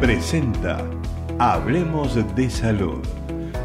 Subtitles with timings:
[0.00, 0.84] Presenta
[1.38, 3.00] Hablemos de Salud.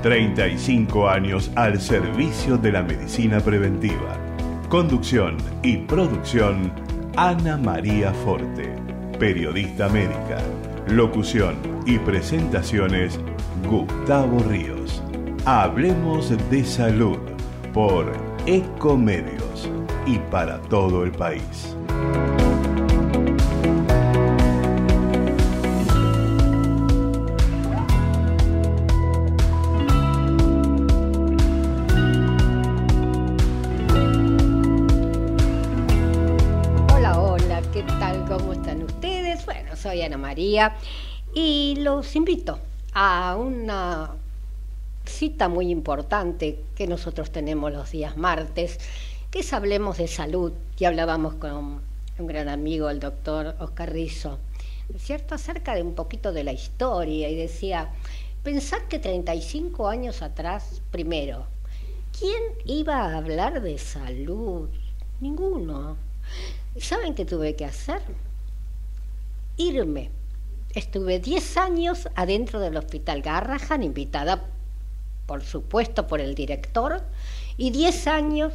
[0.01, 4.17] 35 años al servicio de la medicina preventiva.
[4.69, 6.71] Conducción y producción
[7.17, 8.73] Ana María Forte,
[9.19, 10.41] periodista médica.
[10.87, 13.19] Locución y presentaciones
[13.69, 15.03] Gustavo Ríos.
[15.45, 17.17] Hablemos de salud
[17.73, 18.11] por
[18.45, 19.69] Ecomedios
[20.07, 21.75] y para todo el país.
[41.33, 42.59] Y los invito
[42.93, 44.11] a una
[45.05, 48.79] cita muy importante que nosotros tenemos los días martes,
[49.31, 51.81] que es Hablemos de Salud, y hablábamos con
[52.17, 54.39] un gran amigo, el doctor Oscar Rizzo,
[54.89, 57.89] ¿no es cierto?, acerca de un poquito de la historia, y decía,
[58.43, 61.45] pensad que 35 años atrás, primero,
[62.17, 64.67] ¿quién iba a hablar de salud?
[65.21, 65.95] Ninguno.
[66.79, 68.01] ¿Saben qué tuve que hacer?
[69.57, 70.18] Irme.
[70.73, 74.45] Estuve 10 años adentro del Hospital Garrahan, invitada,
[75.25, 77.01] por supuesto, por el director,
[77.57, 78.53] y 10 años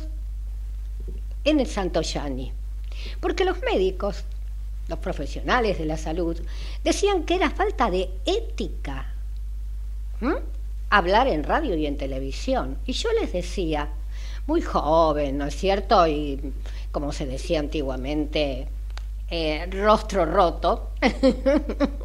[1.45, 2.53] en el Santo Yani.
[3.21, 4.25] Porque los médicos,
[4.89, 6.41] los profesionales de la salud,
[6.85, 9.15] decían que era falta de ética
[10.91, 12.79] hablar en radio y en televisión.
[12.87, 13.89] Y yo les decía,
[14.47, 16.07] muy joven, ¿no es cierto?
[16.07, 16.53] Y
[16.93, 18.69] como se decía antiguamente,
[19.31, 20.91] eh, rostro roto,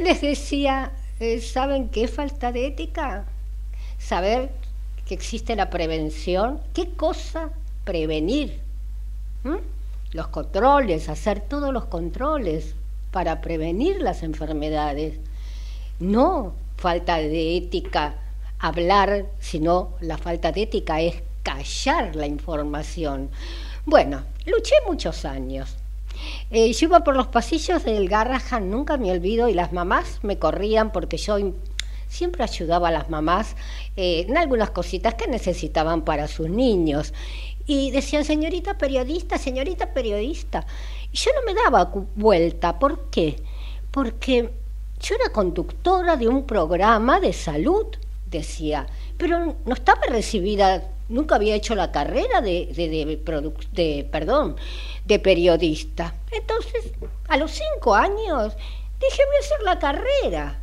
[0.00, 3.26] les decía, eh, ¿saben qué falta de ética?
[3.98, 4.50] Saber
[5.06, 7.50] que existe la prevención, qué cosa
[7.84, 8.60] prevenir.
[9.44, 9.56] ¿Mm?
[10.12, 12.74] Los controles, hacer todos los controles
[13.10, 15.18] para prevenir las enfermedades.
[16.00, 18.16] No falta de ética
[18.58, 23.30] hablar, sino la falta de ética es callar la información.
[23.84, 25.76] Bueno, luché muchos años.
[26.50, 30.38] Eh, yo iba por los pasillos del Garrahan, nunca me olvido, y las mamás me
[30.38, 31.36] corrían porque yo
[32.08, 33.56] siempre ayudaba a las mamás
[33.96, 37.14] eh, en algunas cositas que necesitaban para sus niños.
[37.66, 40.66] Y decían, señorita periodista, señorita periodista.
[41.10, 42.78] Y yo no me daba vuelta.
[42.78, 43.36] ¿Por qué?
[43.90, 44.50] Porque
[45.00, 47.86] yo era conductora de un programa de salud,
[48.26, 54.56] decía, pero no estaba recibida, nunca había hecho la carrera de, de, de, perdón,
[55.04, 56.14] de periodista.
[56.30, 56.92] Entonces,
[57.28, 58.54] a los cinco años,
[59.00, 60.58] dije, voy a hacer la carrera.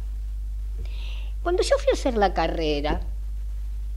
[1.43, 3.01] Cuando yo fui a hacer la carrera,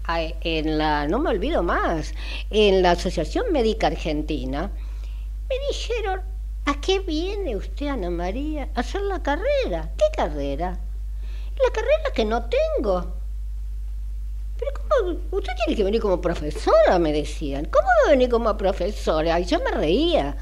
[0.09, 2.15] en la, no me olvido más,
[2.51, 4.71] en la Asociación Médica Argentina,
[5.49, 6.23] me dijeron,
[6.67, 9.91] ¿a qué viene usted, Ana María, a hacer la carrera?
[9.97, 10.79] ¿Qué carrera?
[11.63, 13.22] La carrera que no tengo.
[14.63, 15.21] Pero ¿cómo?
[15.33, 17.65] Usted tiene que venir como profesora, me decían.
[17.67, 19.41] ¿Cómo va a venir como profesora?
[19.41, 20.37] Y yo me reía.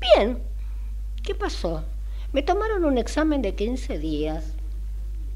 [0.00, 0.40] Bien,
[1.22, 1.82] ¿qué pasó?
[2.32, 4.44] Me tomaron un examen de 15 días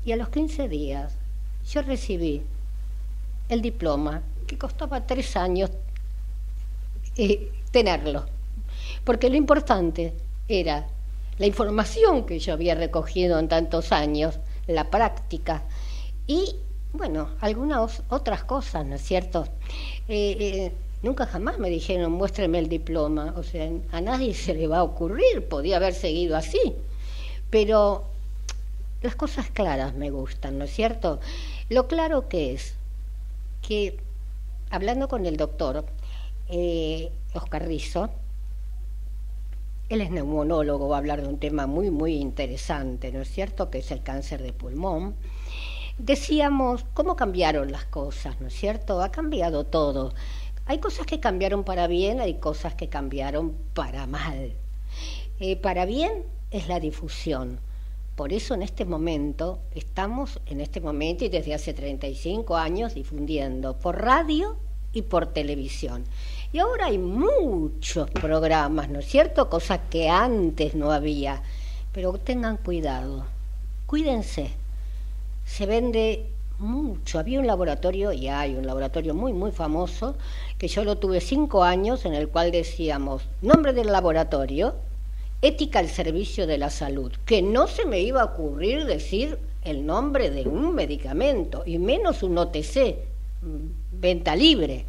[0.04, 1.14] y a los 15 días
[1.70, 2.42] yo recibí
[3.48, 5.70] el diploma, que costaba tres años
[7.16, 8.26] eh, tenerlo,
[9.04, 10.14] porque lo importante
[10.48, 10.86] era
[11.38, 15.62] la información que yo había recogido en tantos años, la práctica
[16.26, 16.56] y,
[16.92, 19.44] bueno, algunas otras cosas, ¿no es cierto?
[20.08, 20.72] Eh, eh,
[21.02, 24.82] nunca jamás me dijeron, muéstreme el diploma, o sea, a nadie se le va a
[24.82, 26.74] ocurrir, podía haber seguido así,
[27.50, 28.04] pero
[29.02, 31.20] las cosas claras me gustan, ¿no es cierto?
[31.68, 32.74] Lo claro que es
[33.62, 33.98] que,
[34.70, 35.84] hablando con el doctor
[36.48, 38.10] eh, Oscar Rizzo,
[39.88, 43.70] él es neumonólogo, va a hablar de un tema muy, muy interesante, ¿no es cierto?,
[43.70, 45.14] que es el cáncer de pulmón.
[45.98, 49.02] Decíamos, ¿cómo cambiaron las cosas, ¿no es cierto?
[49.02, 50.14] Ha cambiado todo.
[50.64, 54.52] Hay cosas que cambiaron para bien, hay cosas que cambiaron para mal.
[55.40, 56.22] Eh, para bien
[56.52, 57.58] es la difusión.
[58.14, 63.76] Por eso en este momento, estamos en este momento y desde hace 35 años difundiendo
[63.76, 64.56] por radio
[64.92, 66.04] y por televisión.
[66.52, 69.50] Y ahora hay muchos programas, ¿no es cierto?
[69.50, 71.42] Cosas que antes no había.
[71.92, 73.26] Pero tengan cuidado,
[73.86, 74.57] cuídense.
[75.48, 76.26] Se vende
[76.58, 77.18] mucho.
[77.18, 80.16] Había un laboratorio, y hay un laboratorio muy, muy famoso,
[80.58, 84.74] que yo lo tuve cinco años, en el cual decíamos, nombre del laboratorio,
[85.40, 89.86] ética al servicio de la salud, que no se me iba a ocurrir decir el
[89.86, 92.96] nombre de un medicamento, y menos un OTC,
[93.92, 94.84] venta libre.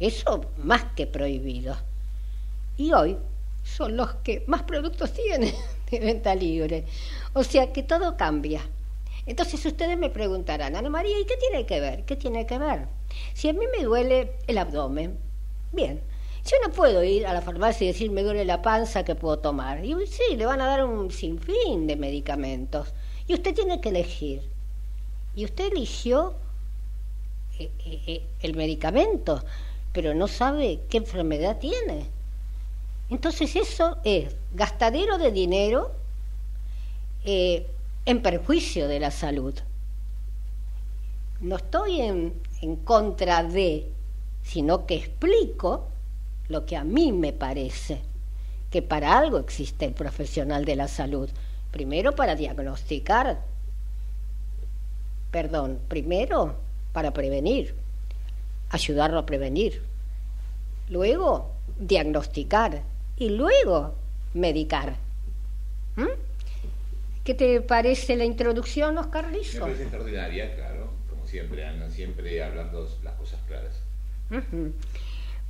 [0.00, 1.76] Eso más que prohibido.
[2.76, 3.18] Y hoy
[3.62, 5.52] son los que más productos tienen
[5.90, 6.84] de venta libre.
[7.34, 8.62] O sea que todo cambia.
[9.28, 12.04] Entonces ustedes me preguntarán, Ana María, ¿y qué tiene que ver?
[12.06, 12.88] ¿Qué tiene que ver?
[13.34, 15.18] Si a mí me duele el abdomen,
[15.70, 16.00] bien,
[16.46, 19.38] yo no puedo ir a la farmacia y decir me duele la panza que puedo
[19.38, 19.84] tomar.
[19.84, 22.94] Y sí, le van a dar un sinfín de medicamentos.
[23.26, 24.50] Y usted tiene que elegir.
[25.36, 26.34] Y usted eligió
[27.58, 29.44] eh, eh, eh, el medicamento,
[29.92, 32.06] pero no sabe qué enfermedad tiene.
[33.10, 35.92] Entonces eso es gastadero de dinero
[38.08, 39.54] en perjuicio de la salud.
[41.40, 42.32] No estoy en,
[42.62, 43.92] en contra de,
[44.42, 45.88] sino que explico
[46.48, 48.00] lo que a mí me parece,
[48.70, 51.28] que para algo existe el profesional de la salud.
[51.70, 53.44] Primero para diagnosticar,
[55.30, 56.54] perdón, primero
[56.94, 57.74] para prevenir,
[58.70, 59.82] ayudarlo a prevenir,
[60.88, 62.84] luego diagnosticar
[63.18, 63.96] y luego
[64.32, 64.96] medicar.
[65.96, 66.27] ¿Mm?
[67.28, 69.58] ¿Qué te parece la introducción, Oscar Rizzo?
[69.58, 73.82] Me parece extraordinaria, claro, como siempre, andan siempre hablando las cosas claras.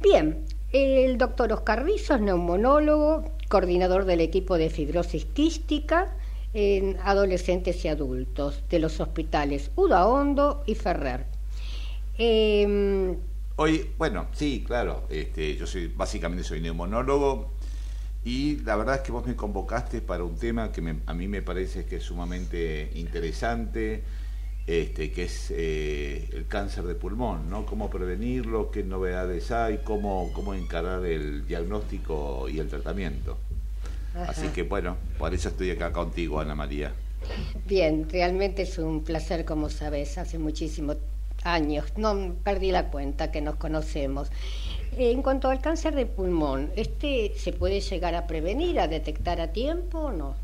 [0.00, 6.16] Bien, el doctor Oscar Rizzo es neumonólogo, coordinador del equipo de fibrosis quística
[6.52, 11.26] en adolescentes y adultos de los hospitales Uda Hondo y Ferrer.
[12.18, 13.16] Em,
[13.54, 17.52] Hoy, bueno, sí, claro, este, yo soy básicamente soy neumonólogo
[18.24, 21.42] y la verdad es que vos me convocaste para un tema que a mí me
[21.42, 24.02] parece que es sumamente interesante
[24.68, 27.64] este, que es eh, el cáncer de pulmón, ¿no?
[27.64, 33.38] Cómo prevenirlo, qué novedades hay, cómo, cómo encarar el diagnóstico y el tratamiento.
[34.14, 36.92] Así que bueno, por eso estoy acá contigo, Ana María.
[37.66, 40.98] Bien, realmente es un placer, como sabes, hace muchísimos
[41.44, 44.30] años, no perdí la cuenta que nos conocemos.
[44.96, 49.52] En cuanto al cáncer de pulmón, ¿este se puede llegar a prevenir, a detectar a
[49.52, 50.34] tiempo o no?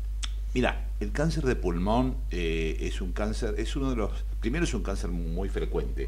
[0.53, 4.73] Mira, el cáncer de pulmón eh, es un cáncer, es uno de los, primero es
[4.73, 6.07] un cáncer muy frecuente,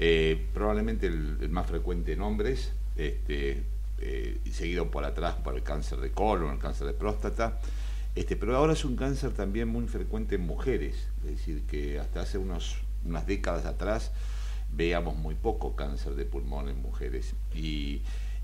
[0.00, 3.62] eh, probablemente el, más frecuente en hombres, este,
[4.00, 7.60] eh, seguido por atrás por el cáncer de colon, el cáncer de próstata,
[8.16, 12.22] este, pero ahora es un cáncer también muy frecuente en mujeres, es decir, que hasta
[12.22, 14.12] hace unos, unas décadas atrás
[14.72, 18.02] veíamos muy poco cáncer de pulmón en mujeres y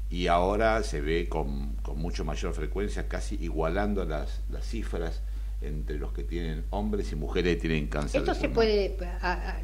[0.09, 5.21] y ahora se ve con, con mucho mayor frecuencia, casi igualando las, las cifras
[5.61, 8.21] entre los que tienen hombres y mujeres que tienen cáncer.
[8.21, 8.97] ¿Esto se puede,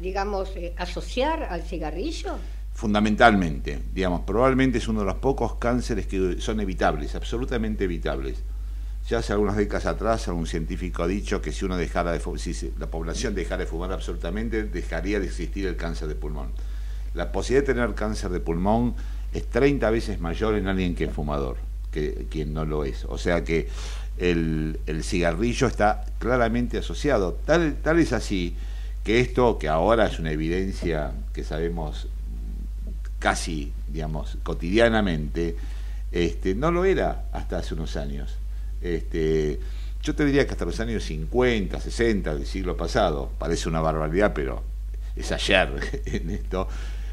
[0.01, 2.35] digamos, eh, asociar al cigarrillo?
[2.73, 8.43] Fundamentalmente, digamos, probablemente es uno de los pocos cánceres que son evitables, absolutamente evitables.
[9.09, 12.73] Ya hace algunas décadas atrás algún científico ha dicho que si uno dejara de si
[12.79, 16.51] la población dejara de fumar absolutamente, dejaría de existir el cáncer de pulmón.
[17.13, 18.95] La posibilidad de tener cáncer de pulmón
[19.33, 21.57] es 30 veces mayor en alguien que es fumador,
[21.91, 23.05] que quien no lo es.
[23.09, 23.67] O sea que
[24.17, 27.33] el, cigarrillo está claramente asociado.
[27.45, 28.55] Tal, tal es así
[29.03, 32.07] que esto, que ahora es una evidencia que sabemos
[33.19, 35.57] casi, digamos, cotidianamente,
[36.11, 38.37] este, no lo era hasta hace unos años.
[38.83, 39.59] Este,
[40.01, 44.33] yo te diría que hasta los años 50, 60 del siglo pasado, parece una barbaridad,
[44.35, 44.61] pero
[45.15, 46.67] es ayer en esto,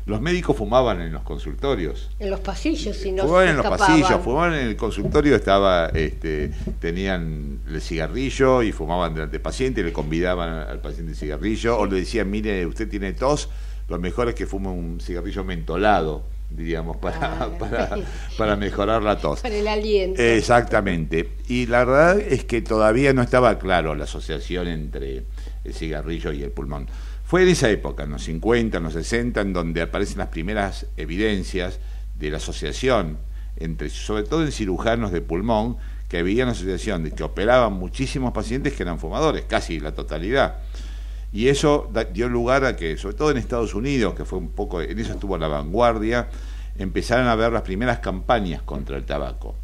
[0.07, 2.11] los médicos fumaban en los consultorios.
[2.19, 6.51] En los pasillos, si no Fumaban en los pasillos, fumaban en el consultorio, estaba, este,
[6.81, 11.87] tenían el cigarrillo y fumaban delante del paciente, le convidaban al paciente el cigarrillo, o
[11.87, 13.51] le decían, mire, usted tiene tos,
[13.89, 17.97] lo mejor es que fume un cigarrillo mentolado, diríamos, para, ah, para,
[18.37, 19.41] para, mejorar la tos.
[19.41, 20.21] Para el aliento.
[20.21, 21.31] Exactamente.
[21.49, 25.25] Y la verdad es que todavía no estaba claro la asociación entre
[25.65, 26.89] el cigarrillo y el pulmón.
[27.25, 30.87] Fue en esa época, en los 50, en los 60, en donde aparecen las primeras
[30.97, 31.79] evidencias
[32.19, 33.19] de la asociación,
[33.57, 35.77] entre, sobre todo en cirujanos de pulmón,
[36.09, 40.57] que había una asociación de que operaban muchísimos pacientes que eran fumadores, casi la totalidad.
[41.33, 44.81] Y eso dio lugar a que, sobre todo en Estados Unidos, que fue un poco,
[44.81, 46.29] en eso estuvo a la vanguardia,
[46.77, 49.55] empezaron a ver las primeras campañas contra el tabaco.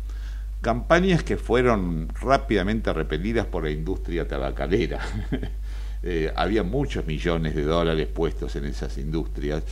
[0.61, 5.01] Campañas que fueron rápidamente repelidas por la industria tabacalera.
[6.03, 9.65] Eh, había muchos millones de dólares puestos en esas industrias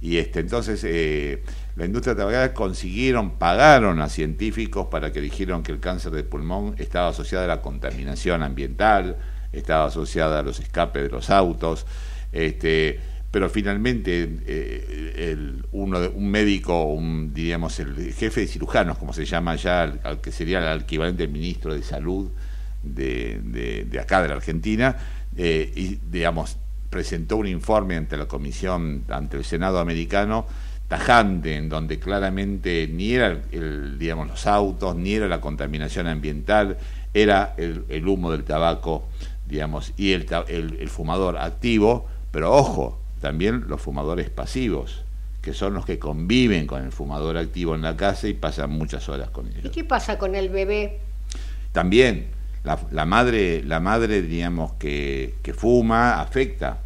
[0.00, 1.42] y este entonces eh,
[1.76, 6.76] la industria tabacalera consiguieron pagaron a científicos para que dijeron que el cáncer de pulmón
[6.78, 9.18] estaba asociado a la contaminación ambiental
[9.52, 11.86] estaba asociada a los escapes de los autos
[12.32, 19.14] este pero finalmente eh, el, uno, un médico, un, diríamos el jefe de cirujanos, como
[19.14, 22.30] se llama ya, al, que sería el equivalente del ministro de salud
[22.82, 24.98] de, de acá, de la Argentina,
[25.36, 26.58] eh, y, digamos,
[26.90, 30.46] presentó un informe ante la Comisión, ante el Senado americano,
[30.88, 36.76] tajante, en donde claramente ni era el, digamos, los autos, ni era la contaminación ambiental,
[37.14, 39.08] era el, humo del tabaco,
[39.52, 45.04] digamos, y el, el, fumador activo, pero ojo, también los fumadores pasivos,
[45.42, 49.10] que son los que conviven con el fumador activo en la casa y pasan muchas
[49.10, 49.66] horas con ellos.
[49.66, 51.00] ¿Y qué pasa con el bebé?
[51.72, 52.28] También,
[52.64, 56.80] la, madre, la madre, digamos, que, que fuma, afecta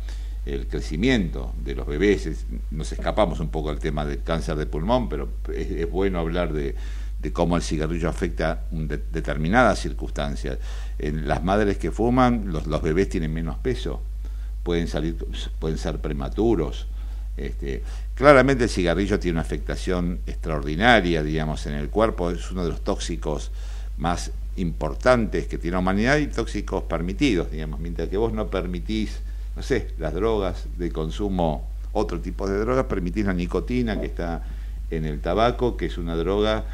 [0.44, 2.46] el crecimiento de los bebés.
[2.73, 6.75] Nos escapamos un poco del tema del cáncer de pulmón, pero es, bueno hablar de,
[7.32, 10.58] cómo el cigarrillo afecta determinadas circunstancias.
[10.99, 14.00] En las madres que fuman, los, los, bebés tienen menos peso,
[14.62, 15.16] pueden, salir,
[15.58, 16.87] pueden ser prematuros.
[17.37, 17.82] Este,
[18.14, 22.82] claramente el cigarrillo tiene una afectación extraordinaria, digamos, en el cuerpo, es uno de los
[22.82, 23.50] tóxicos
[23.99, 29.20] más importantes que tiene la humanidad y tóxicos permitidos, digamos, mientras que vos no permitís
[29.56, 34.44] no sé, las drogas de consumo, otro tipo de drogas, permitís la nicotina que está
[34.90, 36.64] en el tabaco, que es una droga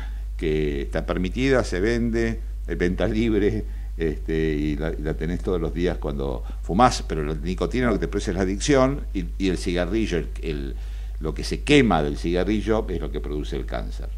[0.42, 3.64] que está permitida, se vende, es venta libre,
[3.96, 8.08] este, y, la, tenés todos los días cuando fumás, pero la nicotina lo que te
[8.08, 10.74] produce es la adicción y, el cigarrillo, el,
[11.20, 14.08] lo que se quema del cigarrillo es lo que produce el cáncer.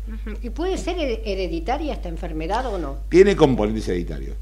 [0.43, 3.01] ¿Y puede ser hereditaria esta enfermedad o no?
[3.11, 4.37] Tiene componentes hereditarios.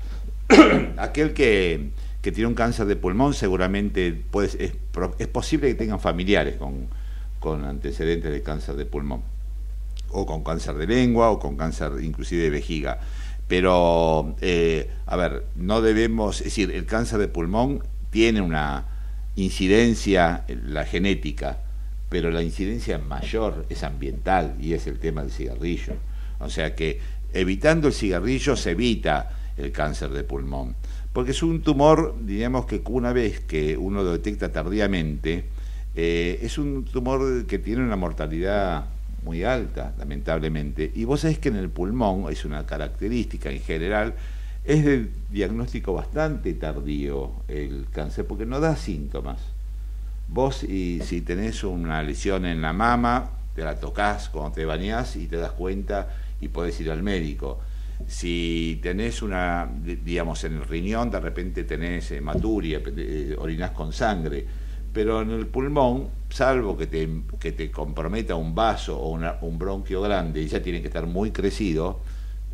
[0.98, 1.90] Aquel que
[2.22, 4.72] que tiene un cáncer de pulmón, seguramente puede, es,
[5.18, 6.86] es posible que tengan familiares con,
[7.40, 9.22] con antecedentes de cáncer de pulmón,
[10.12, 13.00] o con cáncer de lengua, o con cáncer inclusive de vejiga.
[13.48, 18.86] Pero, eh, a ver, no debemos, es decir, el cáncer de pulmón tiene una
[19.36, 21.58] incidencia, la genética,
[22.08, 25.94] pero la incidencia mayor es ambiental y es el tema del cigarrillo.
[26.40, 27.00] O sea que
[27.32, 30.74] evitando el cigarrillo se evita el cáncer de pulmón
[31.12, 35.44] porque es un tumor, digamos que una vez que uno lo detecta tardíamente,
[35.94, 38.86] eh, es un tumor que tiene una mortalidad
[39.22, 40.90] muy alta, lamentablemente.
[40.94, 44.14] Y vos sabés que en el pulmón es una característica en general,
[44.64, 49.40] es de diagnóstico bastante tardío el cáncer, porque no da síntomas.
[50.28, 55.16] Vos y si tenés una lesión en la mama, te la tocas cuando te bañás
[55.16, 56.08] y te das cuenta
[56.40, 57.60] y podés ir al médico
[58.06, 59.68] si tenés una,
[60.04, 64.44] digamos, en el riñón, de repente tenés hematuria, eh, orinás con sangre,
[64.92, 67.08] pero en el pulmón, salvo que te,
[67.40, 71.30] que te comprometa un vaso o un bronquio grande y ya tiene que estar muy
[71.30, 72.00] crecido,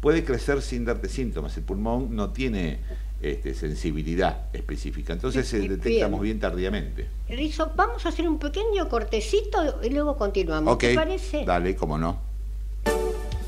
[0.01, 1.57] puede crecer sin darte síntomas.
[1.57, 2.79] El pulmón no tiene
[3.21, 7.09] este, sensibilidad específica, entonces se detectamos bien, tardíamente.
[7.29, 10.79] Rizo, vamos a hacer un pequeño cortecito y luego continuamos.
[10.79, 11.45] ¿Te parece?
[11.45, 12.21] Dale, cómo no.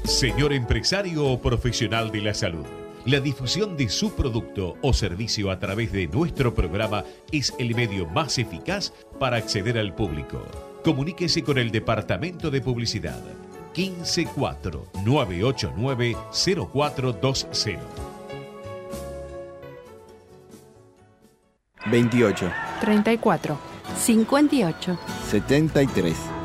[0.05, 2.67] Señor empresario o profesional de la salud,
[3.05, 8.07] la difusión de su producto o servicio a través de nuestro programa es el medio
[8.07, 10.43] más eficaz para acceder al público.
[10.85, 13.21] Comuníquese con el Departamento de Publicidad
[13.75, 16.17] 154 989
[16.73, 17.81] 0420.
[21.87, 23.59] 28 34
[23.97, 24.99] 58
[25.31, 26.40] 73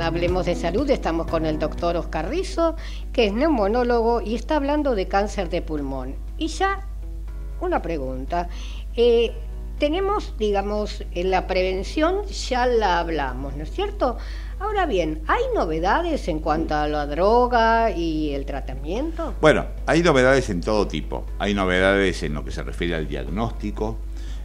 [0.00, 2.76] Hablemos de Salud, estamos con el doctor Oscar Rizo,
[3.12, 6.14] que es neumonólogo y está hablando de cáncer de pulmón.
[6.38, 6.86] Y ya
[7.60, 8.48] una pregunta.
[8.96, 9.32] Eh,
[9.78, 14.18] tenemos, digamos, en la prevención ya la hablamos, ¿no es cierto?
[14.60, 19.34] Ahora bien, ¿hay novedades en cuanto a la droga y el tratamiento?
[19.40, 21.24] Bueno, hay novedades en todo tipo.
[21.38, 23.98] Hay novedades en lo que se refiere al diagnóstico,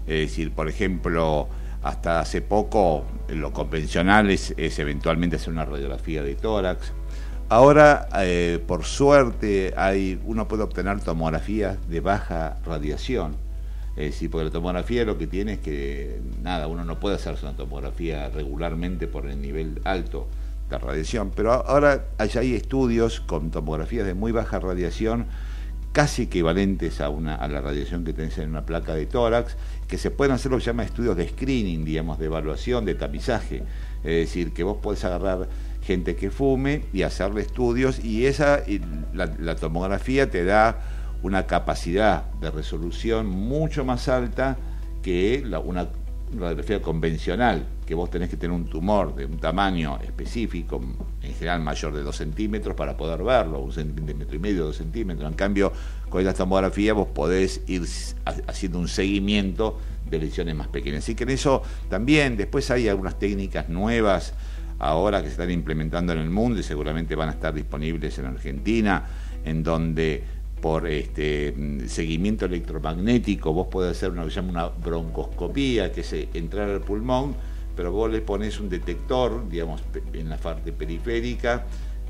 [0.05, 1.47] es decir, por ejemplo,
[1.83, 6.93] hasta hace poco lo convencional es, eventualmente hacer una radiografía de tórax.
[7.49, 13.35] Ahora, eh, por suerte, hay, uno puede obtener tomografías de baja radiación.
[13.95, 18.29] Porque la tomografía lo que tiene es que, nada, uno no puede hacerse una tomografía
[18.29, 20.27] regularmente por el nivel alto
[20.69, 21.31] de radiación.
[21.35, 25.27] Pero ahora hay estudios con tomografías de muy baja radiación
[25.93, 29.55] casi equivalentes a, una, a la radiación que tenés en una placa de tórax,
[29.93, 32.95] que se pueden hacer lo que se llama estudios de screening, digamos, de evaluación, de
[32.95, 33.61] tamizaje.
[33.97, 35.47] Es decir, que vos podés agarrar
[35.83, 38.63] gente que fume y hacerle estudios y esa
[39.13, 40.81] la, tomografía te da
[41.21, 44.57] una capacidad de resolución mucho más alta
[45.03, 45.89] que la, una
[46.39, 50.81] radiografía convencional, que vos tenés que tener un tumor de un tamaño específico,
[51.21, 55.29] en general mayor de 2 centímetros, para poder verlo, un centímetro y medio, dos centímetros.
[55.29, 55.71] En cambio,
[56.09, 57.83] con esta tomografía vos podés ir
[58.47, 61.03] haciendo un seguimiento de lesiones más pequeñas.
[61.03, 64.33] Así que en eso también, después hay algunas técnicas nuevas
[64.79, 68.25] ahora que se están implementando en el mundo y seguramente van a estar disponibles en
[68.25, 69.05] Argentina,
[69.45, 70.23] en donde
[70.63, 71.53] por este
[71.87, 77.35] seguimiento electromagnético, vos podés hacer llama una broncoscopía, que es entrar al pulmón,
[77.75, 79.81] pero vos le pones un detector, digamos,
[80.13, 81.65] en la parte periférica,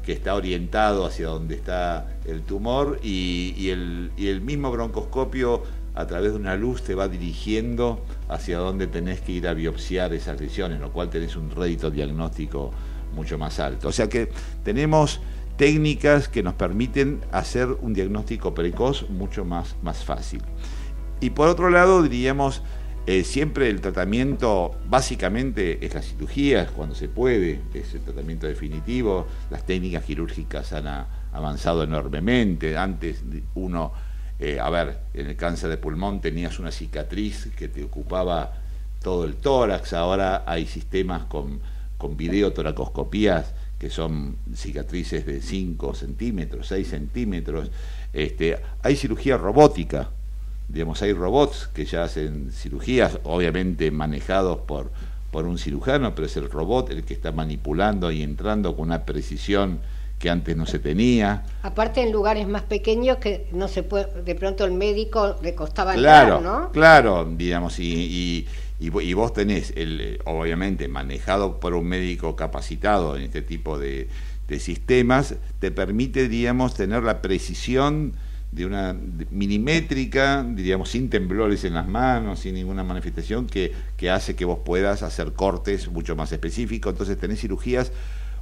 [0.06, 5.64] que está orientado hacia donde está el tumor y, el, y el mismo broncoscopio
[5.96, 10.14] a través de una luz te va dirigiendo hacia donde tenés que ir a biopsiar
[10.14, 12.70] esas lesiones, lo cual tenés un rédito diagnóstico
[13.16, 13.88] mucho más alto.
[13.88, 14.30] O sea que
[14.64, 15.22] tenemos
[15.58, 20.42] técnicas que nos permiten hacer un diagnóstico precoz mucho más, más fácil.
[21.20, 22.62] Y por otro lado, diríamos,
[23.06, 29.28] eh, siempre el tratamiento básicamente es la cirugía, cuando se puede, es el tratamiento definitivo,
[29.50, 30.88] las técnicas quirúrgicas han
[31.34, 33.24] avanzado enormemente, antes
[33.56, 33.92] uno,
[34.40, 38.54] eh, a ver, en el cáncer de pulmón tenías una cicatriz que te ocupaba
[39.02, 41.60] todo el tórax, ahora hay sistemas con,
[41.98, 47.70] con videotoracoscopías que son cicatrices de 5 centímetros, 6 centímetros.
[48.14, 50.08] Este, hay cirugía robótica,
[50.70, 54.90] digamos, hay robots que ya hacen cirugías, obviamente manejados por,
[55.32, 59.04] por un cirujano, pero es el robot el que está manipulando y entrando con una
[59.04, 59.82] precisión
[60.18, 61.44] que antes no se tenía.
[61.64, 65.96] Aparte en lugares más pequeños que no se puede, de pronto el médico le costaba
[65.96, 66.72] claro, entrar, ¿no?
[66.72, 68.48] Claro, digamos, y y,
[69.14, 74.08] vos tenés, el, eh, obviamente, manejado por un médico capacitado en este tipo de,
[74.60, 78.14] sistemas, te permite, digamos, tener la precisión
[78.52, 78.96] de una
[79.32, 84.60] milimétrica, diríamos, sin temblores en las manos, sin ninguna manifestación, que, que hace que vos
[84.64, 86.92] puedas hacer cortes mucho más específicos.
[86.92, 87.92] Entonces tenés cirugías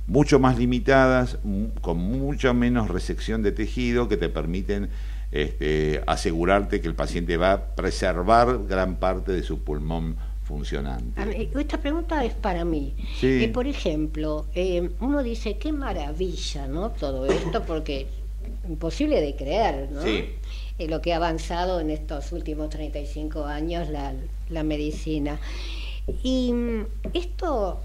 [0.08, 1.38] mucho más limitadas,
[1.79, 4.89] con mucha menos resección de tejido, que te permiten
[5.32, 11.50] este, asegurarte que el paciente va a preservar gran parte de su pulmón funcionante.
[11.58, 12.94] esta pregunta es para mí.
[13.22, 16.89] Eh, por ejemplo, eh, uno dice, qué maravilla, ¿no?
[16.89, 18.08] Todo esto, porque
[18.67, 20.02] imposible de creer, ¿no?
[20.02, 20.26] Sí.
[20.78, 24.13] Eh, lo que ha avanzado en estos últimos 35 años la,
[24.50, 25.39] la medicina.
[26.24, 27.80] ¿Y mm, esto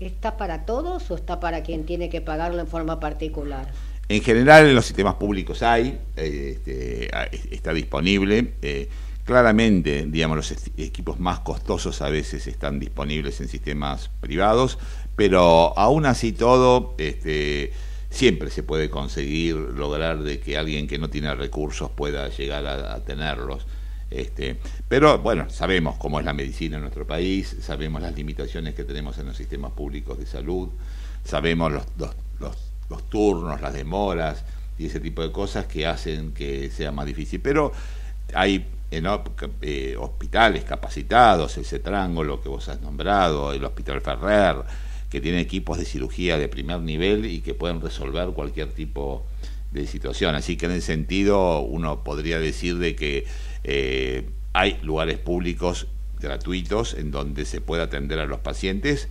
[0.00, 3.68] está para todos o está para quien tiene que pagarlo en forma particular?
[4.08, 7.10] En general en los sistemas públicos hay, este,
[7.50, 8.52] está disponible.
[9.24, 14.78] Claramente, digamos, los equipos más costosos a veces están disponibles en sistemas privados,
[15.16, 17.72] pero aún así todo, este,
[18.10, 23.02] siempre se puede conseguir lograr de que alguien que no tiene recursos pueda llegar a,
[23.02, 23.66] tenerlos.
[24.10, 28.84] Este, pero bueno, sabemos cómo es la medicina en nuestro país, sabemos las limitaciones que
[28.84, 30.68] tenemos en los sistemas públicos de salud,
[31.24, 32.73] sabemos los, los, los
[33.08, 34.44] turnos, las demoras
[34.78, 37.40] y ese tipo de cosas que hacen que sea más difícil.
[37.40, 37.72] Pero
[38.34, 39.06] hay en
[39.62, 44.56] eh, hospitales capacitados, ese triángulo que vos has nombrado, el Hospital Ferrer,
[45.10, 49.24] que tiene equipos de cirugía de primer nivel y que pueden resolver cualquier tipo
[49.72, 50.34] de situación.
[50.34, 53.26] Así que en ese sentido uno podría decir de que
[53.64, 55.88] eh, hay lugares públicos
[56.20, 59.08] gratuitos en donde se puede atender a los pacientes.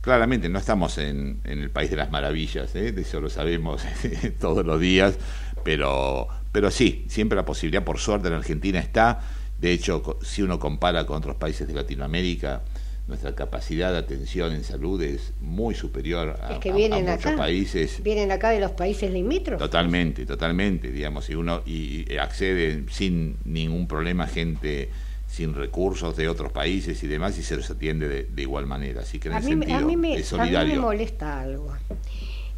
[0.00, 2.92] Claramente no estamos en, en el país de las maravillas, ¿eh?
[2.92, 3.82] de eso lo sabemos
[4.40, 5.18] todos los días,
[5.62, 9.20] pero pero sí, siempre la posibilidad, por suerte, en Argentina está.
[9.60, 12.62] De hecho, si uno compara con otros países de Latinoamérica,
[13.06, 18.02] nuestra capacidad de atención en salud es muy superior a, que vienen muchos países.
[18.02, 19.58] Vienen acá de los países limítrofes.
[19.58, 24.90] Totalmente, totalmente, digamos, y uno y, accede sin ningún problema gente
[25.30, 29.02] sin recursos de otros países y demás y se los atiende de, igual manera.
[29.02, 30.58] Así que en a ese sentido me, es solidario.
[30.60, 31.72] A mí me molesta algo.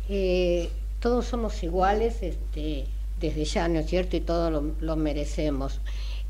[0.08, 2.86] Eh, todos somos iguales, este
[3.20, 4.16] desde ya, ¿no es cierto?
[4.16, 5.80] Y todos lo, merecemos,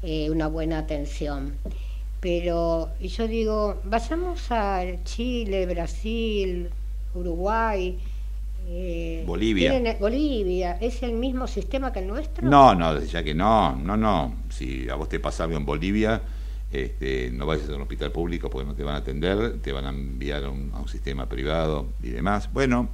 [0.02, 1.54] eh, una buena atención.
[2.20, 6.68] Pero yo digo, vayamos a Chile, Brasil,
[7.14, 7.98] Uruguay.
[8.66, 9.96] Eh, Bolivia.
[9.98, 12.48] Bolivia, ¿es el mismo sistema que el nuestro?
[12.48, 14.34] No, no, ya que no, no, no.
[14.50, 16.22] Si a vos te pasa algo en Bolivia,
[16.70, 19.84] este, no vayas a un hospital público porque no te van a atender, te van
[19.84, 22.50] a enviar a un, a un sistema privado y demás.
[22.52, 22.88] Bueno,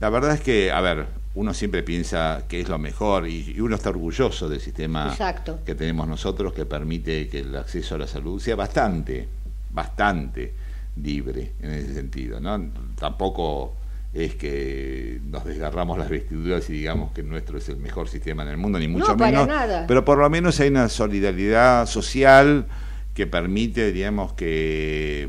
[0.00, 3.76] la verdad es que, a ver, uno siempre piensa que es lo mejor y, uno
[3.76, 5.16] está orgulloso del sistema
[5.64, 9.28] que tenemos nosotros que permite que el acceso a la salud sea bastante,
[9.70, 10.52] bastante
[10.96, 12.38] libre en ese sentido.
[12.40, 12.70] ¿no?
[12.98, 13.74] Tampoco
[14.14, 18.50] es que nos desgarramos las vestiduras y digamos que nuestro es el mejor sistema en
[18.50, 19.48] el mundo, ni mucho menos.
[19.88, 22.66] Pero por lo menos hay una solidaridad social
[23.14, 25.28] que permite, digamos, que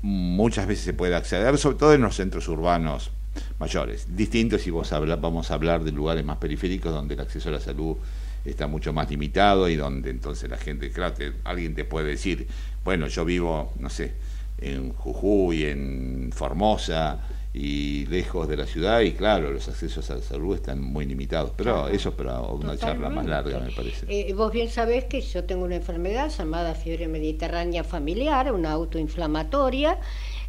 [0.00, 3.10] muchas veces se puede acceder, sobre todo en los centros urbanos
[3.58, 4.06] mayores.
[4.16, 7.52] Distinto si vos habla, vamos a hablar de lugares más periféricos donde el acceso a
[7.52, 7.96] la salud
[8.44, 11.14] está mucho más limitado y donde entonces la gente, claro,
[11.44, 12.48] alguien te puede decir,
[12.84, 14.14] bueno, yo vivo, no sé,
[14.58, 17.20] en Jujuy, en Formosa
[17.54, 21.52] y lejos de la ciudad y claro, los accesos a la salud están muy limitados,
[21.56, 24.06] pero eso es para una charla más larga, me parece.
[24.08, 29.98] Eh, vos bien sabés que yo tengo una enfermedad llamada fiebre mediterránea familiar, una autoinflamatoria,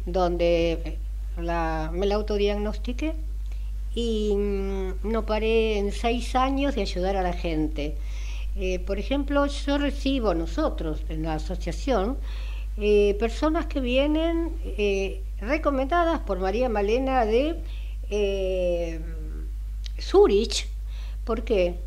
[0.06, 0.98] donde eh,
[1.36, 3.14] la, me la autodiagnostiqué
[3.94, 7.96] y mm, no paré en seis años de ayudar a la gente.
[8.56, 12.16] Eh, por ejemplo, yo recibo nosotros en la asociación
[12.76, 17.62] eh, personas que vienen eh, recomendadas por María Malena de
[18.10, 19.00] eh,
[20.00, 20.68] Zurich.
[21.24, 21.80] ¿Por qué?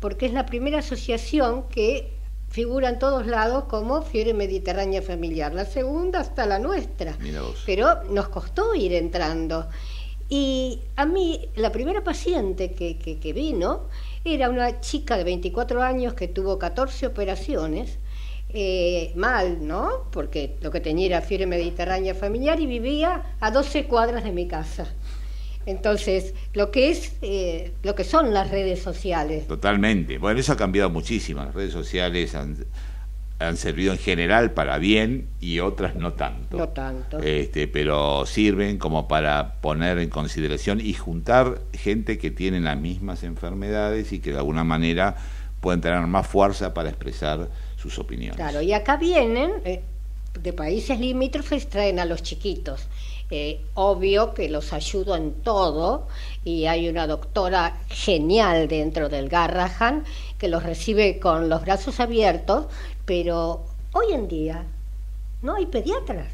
[0.00, 2.12] Porque es la primera asociación que
[2.48, 5.52] figura en todos lados como fiebre mediterránea familiar.
[5.52, 7.16] La segunda hasta la nuestra.
[7.66, 9.68] Pero nos costó ir entrando.
[10.28, 13.88] Y a mí, la primera paciente que, que, que vino
[14.24, 17.98] era una chica de 24 años que tuvo 14 operaciones
[18.56, 20.04] eh, mal, ¿no?
[20.12, 24.46] Porque lo que tenía era fiebre mediterránea familiar y vivía a 12 cuadras de mi
[24.46, 24.86] casa.
[25.66, 29.48] Entonces, lo que es, eh, lo que son las redes sociales.
[29.48, 30.18] Totalmente.
[30.18, 31.42] Bueno, eso ha cambiado muchísimo.
[31.42, 32.56] Las redes sociales han,
[33.40, 36.56] han servido en general para bien y otras no tanto.
[36.56, 37.18] No tanto.
[37.18, 43.24] Este, pero sirven como para poner en consideración y juntar gente que tiene las mismas
[43.24, 45.16] enfermedades y que de alguna manera
[45.60, 47.48] pueden tener más fuerza para expresar
[47.84, 48.36] sus opiniones.
[48.36, 49.82] Claro, y acá vienen eh,
[50.40, 52.86] de países limítrofes, traen a los chiquitos.
[53.30, 56.08] Eh, obvio que los ayudo en todo
[56.44, 60.04] y hay una doctora genial dentro del Garrahan
[60.38, 62.66] que los recibe con los brazos abiertos,
[63.04, 64.64] pero hoy en día
[65.42, 66.28] no hay pediatras.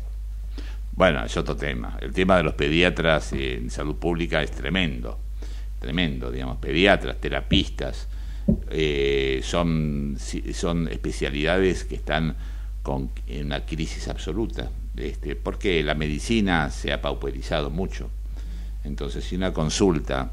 [0.93, 1.97] Bueno, es otro tema.
[2.01, 5.19] El tema de los pediatras en salud pública es tremendo,
[5.81, 8.09] tremendo, digamos, pediatras, terapistas,
[8.71, 10.17] eh, son,
[10.53, 12.37] son especialidades que están
[12.83, 18.11] con, en una crisis absoluta, este, porque la medicina se ha pauperizado mucho.
[18.85, 20.33] Entonces, si una consulta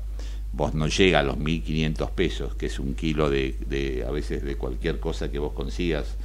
[0.54, 4.44] vos no llega a los 1.500 pesos, que es un kilo de, de, a veces
[4.44, 6.16] de cualquier cosa que vos consigas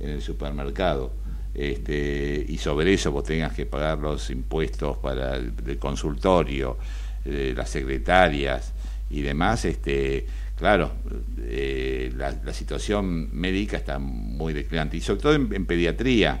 [0.00, 1.12] en el supermercado,
[1.54, 6.78] este, y sobre eso vos tengas que pagar los impuestos para el, consultorio,
[7.24, 8.72] las secretarias
[9.10, 10.26] y demás, este,
[10.62, 10.92] claro,
[11.40, 16.40] eh, la, situación médica está muy declinante, y sobre todo en, pediatría,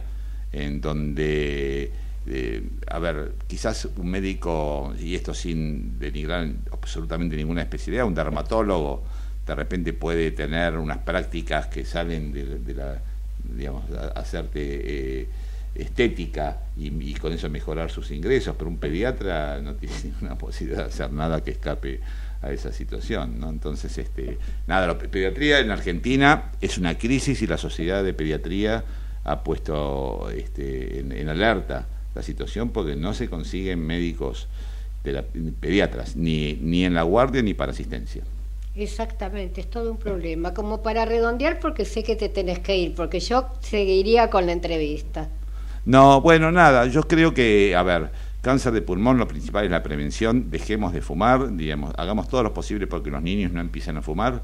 [0.52, 1.90] en donde,
[2.28, 9.02] eh, a ver, quizás un médico, y esto sin denigrar absolutamente ninguna especialidad, un dermatólogo,
[9.44, 13.02] de repente puede tener unas prácticas que salen de, la,
[13.56, 13.82] digamos,
[14.14, 15.28] hacerte eh,
[15.74, 20.84] estética y, y, con eso mejorar sus ingresos, pero un pediatra no tiene ninguna posibilidad
[20.84, 21.98] de hacer nada que escape
[22.42, 23.40] a esa situación.
[23.40, 23.48] ¿no?
[23.48, 28.84] Entonces, este, nada, la pediatría en Argentina es una crisis y la sociedad de pediatría
[29.24, 34.48] ha puesto este, en, alerta la situación porque no se consiguen médicos
[35.04, 35.22] de la,
[35.60, 38.22] pediatras, ni, ni en la guardia ni para asistencia.
[38.74, 40.54] Exactamente, es todo un problema.
[40.54, 44.52] Como para redondear, porque sé que te tenés que ir, porque yo seguiría con la
[44.52, 45.28] entrevista.
[45.84, 48.10] No, bueno, nada, yo creo que, a ver,
[48.42, 52.52] Cáncer de pulmón, lo principal es la prevención, dejemos de fumar, digamos, hagamos todo lo
[52.52, 54.42] posible porque los niños no empiecen a fumar,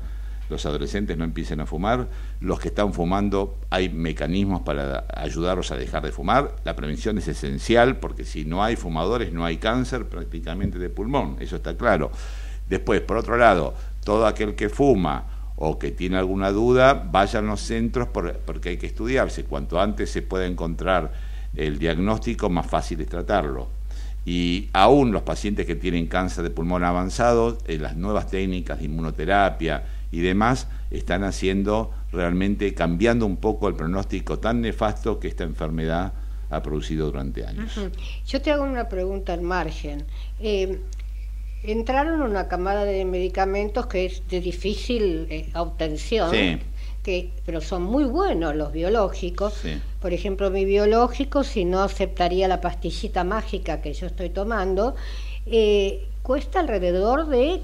[0.48, 2.06] los adolescentes no empiecen a fumar,
[2.38, 7.26] los que están fumando hay mecanismos para ayudarlos a dejar de fumar, la prevención es
[7.26, 12.12] esencial porque si no hay fumadores no hay cáncer prácticamente de pulmón, eso está claro.
[12.68, 15.24] Después, por otro lado, todo aquel que fuma
[15.56, 19.42] o que tiene alguna duda, vaya a los centros porque hay que estudiarse.
[19.42, 21.12] Cuanto antes se pueda encontrar
[21.56, 23.77] el diagnóstico, más fácil es tratarlo
[24.28, 28.84] y aún los pacientes que tienen cáncer de pulmón avanzado, eh, las nuevas técnicas de
[28.84, 35.44] inmunoterapia y demás están haciendo realmente cambiando un poco el pronóstico tan nefasto que esta
[35.44, 36.12] enfermedad
[36.50, 37.80] ha producido durante años.
[38.26, 40.04] Yo te hago una pregunta al margen.
[40.40, 40.78] Eh,
[41.62, 46.30] entraron una camada de medicamentos que es de difícil eh, obtención.
[46.32, 46.58] Sí
[47.44, 49.54] pero son muy buenos los biológicos.
[50.00, 54.94] Por ejemplo, mi biológico, si no aceptaría la pastillita mágica que yo estoy tomando,
[55.46, 57.60] eh, cuesta alrededor de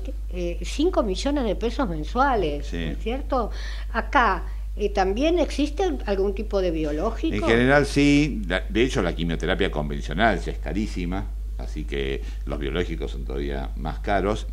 [0.62, 3.50] 5 eh, millones de pesos mensuales, es cierto?
[3.92, 4.44] Acá
[4.76, 7.34] eh, ¿También existe algún tipo de biológico?
[7.34, 11.26] En general sí, de hecho la quimioterapia convencional ya es carísima,
[11.58, 14.48] así que los biológicos son todavía más caros.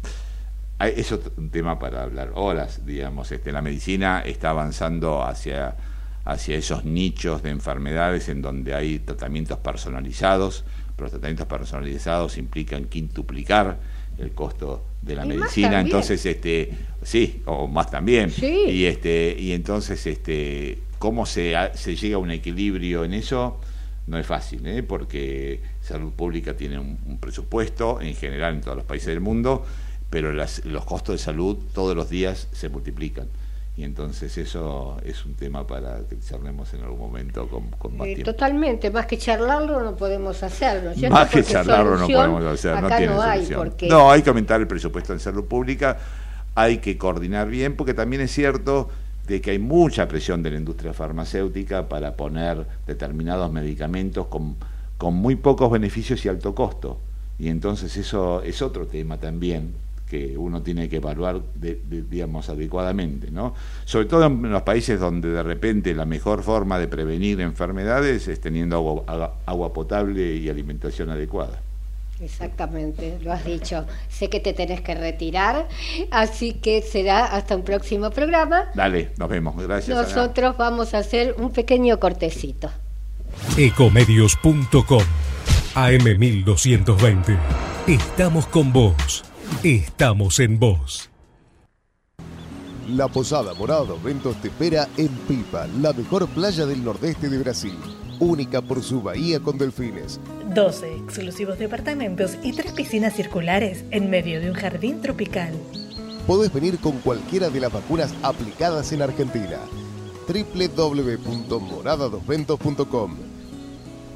[0.88, 3.32] Es otro tema para hablar horas, digamos.
[3.32, 5.76] Este, la medicina está avanzando hacia,
[6.26, 10.64] hacia esos nichos de enfermedades en donde hay tratamientos personalizados,
[10.96, 13.80] pero los tratamientos personalizados implican quintuplicar
[14.18, 18.32] el costo de la medicina, entonces este sí, o más también.
[18.40, 23.60] Y este y entonces este cómo se, se llega a un equilibrio en eso
[24.08, 24.84] no es fácil, ¿eh?
[24.84, 29.66] porque salud pública tiene un, presupuesto en general en todos los países del mundo,
[30.12, 33.28] pero los costos de salud todos los días se multiplican.
[33.78, 38.26] Y entonces eso es un tema para que charlemos en algún momento con, más tiempo.
[38.26, 40.92] Totalmente, más que charlarlo no podemos hacerlo.
[41.10, 43.48] Más que charlarlo no podemos hacer, no tiene hay
[43.90, 45.98] No, hay que aumentar el presupuesto en salud pública,
[46.56, 48.90] hay que coordinar bien, porque también es cierto
[49.28, 54.58] de que hay mucha presión de la industria farmacéutica para poner determinados medicamentos con,
[54.98, 57.00] con muy pocos beneficios y alto costo.
[57.40, 59.74] Y entonces eso es otro tema también
[60.12, 63.56] que uno tiene que evaluar, digamos, adecuadamente, ¿no?
[63.86, 68.42] Sobre todo en los países donde de repente la mejor forma de prevenir enfermedades es
[68.42, 69.06] teniendo
[69.46, 71.62] agua, potable y alimentación adecuada.
[72.20, 73.86] Exactamente, lo has dicho.
[74.10, 75.70] Sé que te tenés que retirar,
[76.12, 78.66] así que será hasta un próximo programa.
[78.76, 79.56] Dale, nos vemos.
[79.56, 79.96] Gracias.
[79.96, 82.70] Nosotros vamos a hacer un pequeño cortecito.
[83.58, 85.04] Ecomedios.com
[85.74, 87.38] AM1220.
[87.88, 89.31] Estamos con vos.
[89.64, 91.12] Estamos en vos.
[92.90, 97.38] La Posada Morada dos Ventos te espera en Pipa, la mejor playa del nordeste de
[97.38, 97.78] Brasil,
[98.20, 100.20] única por su bahía con delfines.
[100.56, 105.54] 12 exclusivos departamentos y tres piscinas circulares en medio de un jardín tropical.
[106.26, 109.60] Podés venir con cualquiera de las vacunas aplicadas en Argentina.
[110.28, 113.16] www.moradadosventos.com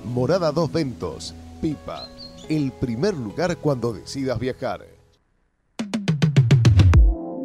[0.05, 2.09] Morada Dos Ventos, Pipa,
[2.49, 4.94] el primer lugar cuando decidas viajar.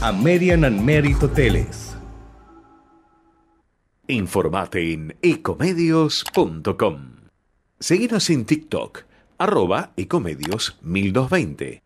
[0.00, 1.96] American and Merit Hoteles.
[4.08, 7.00] Informate en ecomedios.com.
[7.78, 9.04] Seguinos en TikTok,
[9.38, 11.82] arroba ecomedios 1220.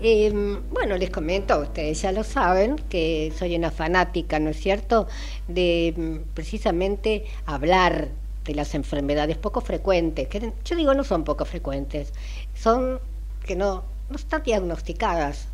[0.02, 5.08] Em, bueno, les comento, ustedes ya lo saben, que soy una fanática, ¿no es cierto?,
[5.50, 8.08] de mm, precisamente hablar
[8.46, 12.14] de las enfermedades poco frecuentes, que yo digo no son poco frecuentes,
[12.54, 13.00] son
[13.46, 15.48] que no, no están diagnosticadas.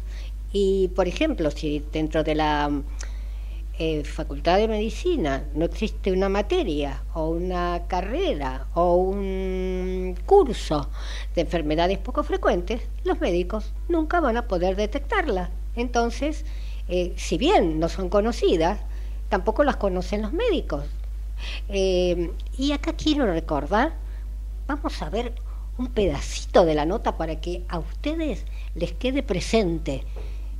[0.51, 2.71] Y, por ejemplo, si dentro de la
[3.77, 10.89] eh, Facultad de Medicina no existe una materia o una carrera o un curso
[11.35, 15.49] de enfermedades poco frecuentes, los médicos nunca van a poder detectarla.
[15.75, 16.45] Entonces,
[16.87, 18.79] eh, si bien no son conocidas,
[19.27, 20.85] tampoco las conocen los médicos.
[21.69, 23.93] Eh, y acá quiero recordar,
[24.67, 25.33] vamos a ver
[25.77, 30.03] un pedacito de la nota para que a ustedes les quede presente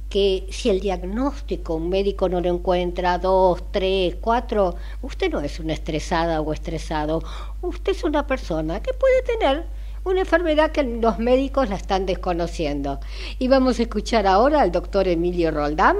[0.09, 5.59] que si el diagnóstico un médico no lo encuentra dos, tres, cuatro, usted no es
[5.59, 7.23] una estresada o estresado,
[7.61, 9.65] usted es una persona que puede tener
[10.05, 12.99] una enfermedad que los médicos la están desconociendo.
[13.39, 15.97] Y vamos a escuchar ahora al doctor Emilio Roldán,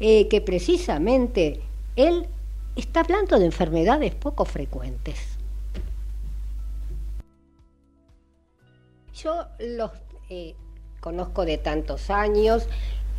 [0.00, 1.60] eh, que precisamente
[1.96, 2.28] él
[2.80, 5.18] está hablando de enfermedades poco frecuentes.
[9.14, 9.90] Yo los
[10.30, 10.54] eh,
[11.00, 12.68] conozco de tantos años,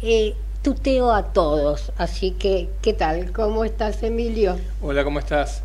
[0.01, 1.91] eh, tuteo a todos.
[1.97, 3.33] Así que, ¿qué tal?
[3.33, 4.57] ¿Cómo estás, Emilio?
[4.81, 5.61] Hola, ¿cómo estás?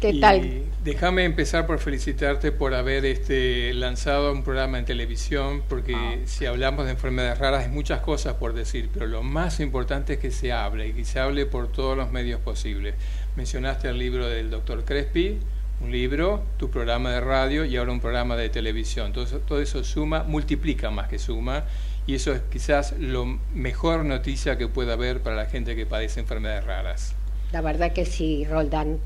[0.00, 0.64] ¿Qué tal?
[0.82, 6.16] Déjame empezar por felicitarte por haber este, lanzado un programa en televisión, porque ah.
[6.26, 10.18] si hablamos de enfermedades raras hay muchas cosas por decir, pero lo más importante es
[10.18, 12.94] que se hable y que se hable por todos los medios posibles.
[13.36, 15.38] Mencionaste el libro del doctor Crespi,
[15.80, 19.12] un libro, tu programa de radio y ahora un programa de televisión.
[19.12, 21.64] Todo todo eso suma, multiplica más que suma
[22.06, 26.20] y eso es quizás lo mejor noticia que pueda haber para la gente que padece
[26.20, 27.14] enfermedades raras.
[27.52, 28.98] La verdad que sí, Roldán.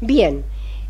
[0.00, 0.44] Bien,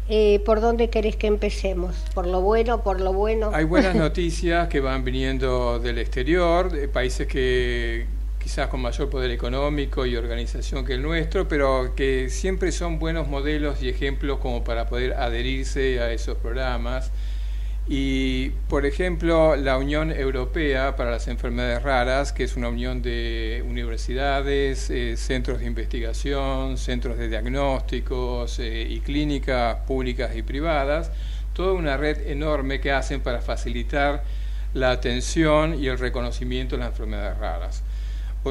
[0.09, 1.97] eh, ¿por dónde querés que empecemos?
[2.15, 3.51] ¿Por lo bueno, por lo bueno?
[3.53, 8.07] Hay buenas noticias que van viniendo del exterior, de países que
[8.47, 13.27] quizás con mayor poder económico y organización que el nuestro, pero que siempre son buenos
[13.27, 17.11] modelos y ejemplos como para poder adherirse a esos programas.
[17.89, 23.65] Y, por ejemplo, la Unión Europea para las Enfermedades Raras, que es una unión de
[23.67, 31.11] universidades, eh, centros de investigación, centros de diagnósticos eh, y clínicas públicas y privadas,
[31.53, 34.23] toda una red enorme que hacen para facilitar
[34.73, 37.83] la atención y el reconocimiento de las enfermedades raras.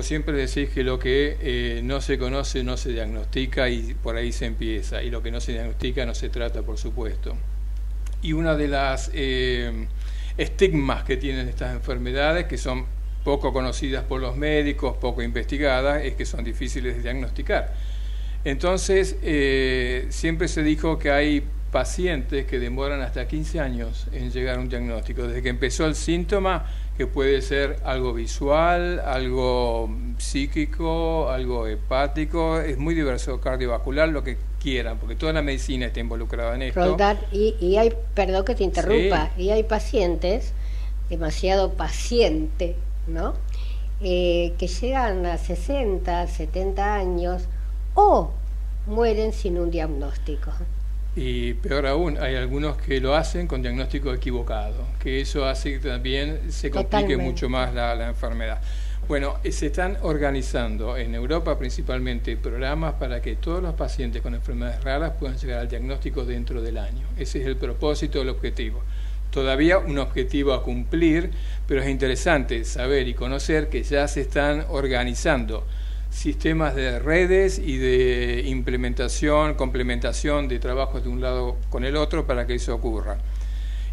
[0.04, 4.32] Siempre decís que lo que eh, no se conoce no se diagnostica y por ahí
[4.32, 7.36] se empieza, y lo que no se diagnostica no se trata, por supuesto.
[8.22, 9.88] Y una de las eh,
[10.38, 12.86] estigmas que tienen estas enfermedades, que son
[13.24, 17.74] poco conocidas por los médicos, poco investigadas, es que son difíciles de diagnosticar.
[18.44, 24.58] Entonces, eh, siempre se dijo que hay pacientes que demoran hasta 15 años en llegar
[24.58, 26.66] a un diagnóstico, desde que empezó el síntoma,
[26.98, 34.38] que puede ser algo visual, algo psíquico, algo hepático, es muy diverso cardiovascular, lo que
[34.62, 36.98] quieran, porque toda la medicina está involucrada en esto.
[37.32, 40.54] y, y hay, perdón que te interrumpa, y hay pacientes,
[41.10, 42.76] demasiado paciente,
[43.08, 43.34] ¿no?
[44.02, 47.44] Eh, que llegan a 60, 70 años
[47.94, 48.32] o
[48.88, 50.52] mueren sin un diagnóstico.
[51.16, 55.90] Y peor aún, hay algunos que lo hacen con diagnóstico equivocado, que eso hace que
[55.90, 58.60] también se complique mucho más la, la enfermedad.
[59.08, 64.34] Bueno, eh, se están organizando en Europa principalmente programas para que todos los pacientes con
[64.34, 67.08] enfermedades raras puedan llegar al diagnóstico dentro del año.
[67.16, 68.82] Ese es el propósito, el objetivo.
[69.30, 71.30] Todavía un objetivo a cumplir,
[71.68, 75.66] pero es interesante saber y conocer que ya se están organizando
[76.16, 82.26] sistemas de redes y de implementación, complementación de trabajos de un lado con el otro
[82.26, 83.18] para que eso ocurra.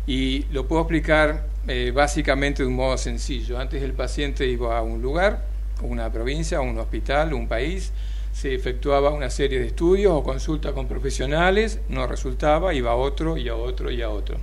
[0.06, 3.58] Y lo puedo explicar eh, básicamente de un modo sencillo.
[3.58, 5.44] Antes el paciente iba a un lugar,
[5.82, 7.92] una provincia, un hospital, un país,
[8.33, 13.37] se efectuaba una serie de estudios o consulta con profesionales, no resultaba, iba a otro
[13.37, 14.38] y a otro y a otro.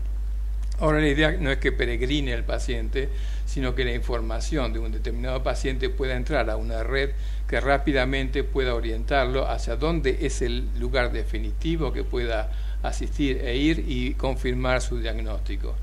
[0.79, 3.09] Ahora la idea no es que peregrine el paciente,
[3.45, 7.11] sino que la información de un determinado paciente pueda entrar a una red
[7.49, 12.51] que rápidamente pueda orientarlo hacia dónde es el lugar definitivo que pueda
[12.83, 15.75] asistir e ir y confirmar su diagnóstico.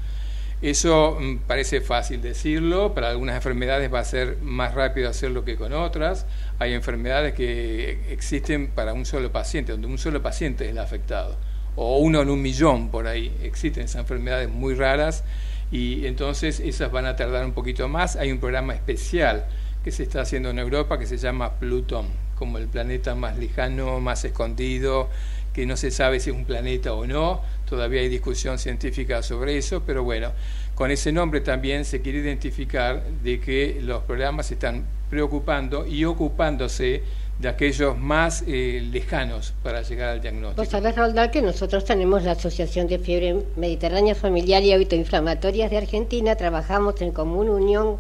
[0.63, 5.57] Eso mm, parece fácil decirlo, para algunas enfermedades va a ser más rápido hacerlo que
[5.57, 6.25] con otras.
[6.61, 11.37] Hay enfermedades que existen para un solo paciente, donde un solo paciente es el afectado
[11.75, 13.37] o uno en un millón por ahí.
[13.43, 15.25] Existen esas enfermedades muy raras
[15.71, 18.15] y entonces esas van a tardar un poquito más.
[18.17, 19.47] Hay un programa especial
[19.87, 24.01] que se está haciendo en Europa que se llama Plutón, como el planeta más lejano,
[24.01, 25.09] más escondido,
[25.53, 27.41] que no se sabe si es un planeta o no.
[27.69, 30.33] Todavía hay discusión científica sobre eso, pero bueno,
[30.75, 37.05] con ese nombre también se quiere identificar de que los programas están preocupando y ocupándose
[37.39, 40.63] de aquellos más eh, lejanos para llegar al diagnóstico.
[40.63, 45.77] Vos sabés, Roldal, que nosotros tenemos la Asociación de Fiebre Mediterránea Familiar y Autoinflamatorias de
[45.77, 47.99] Argentina, trabajamos en común unión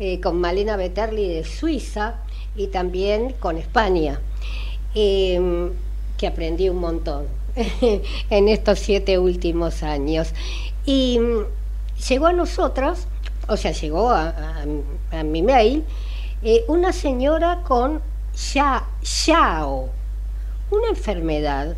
[0.00, 2.14] eh, con Malena Beterli de Suiza
[2.56, 4.18] y también con España,
[4.94, 5.72] em,
[6.16, 7.26] que aprendí un montón
[8.30, 10.32] en estos siete últimos años.
[10.86, 11.44] Y mm,
[12.08, 13.06] llegó a nosotros,
[13.46, 14.64] o sea, llegó a,
[15.22, 15.84] mi mail,
[16.42, 18.00] eh, una señora con
[19.26, 19.90] Yao,
[20.70, 21.76] una enfermedad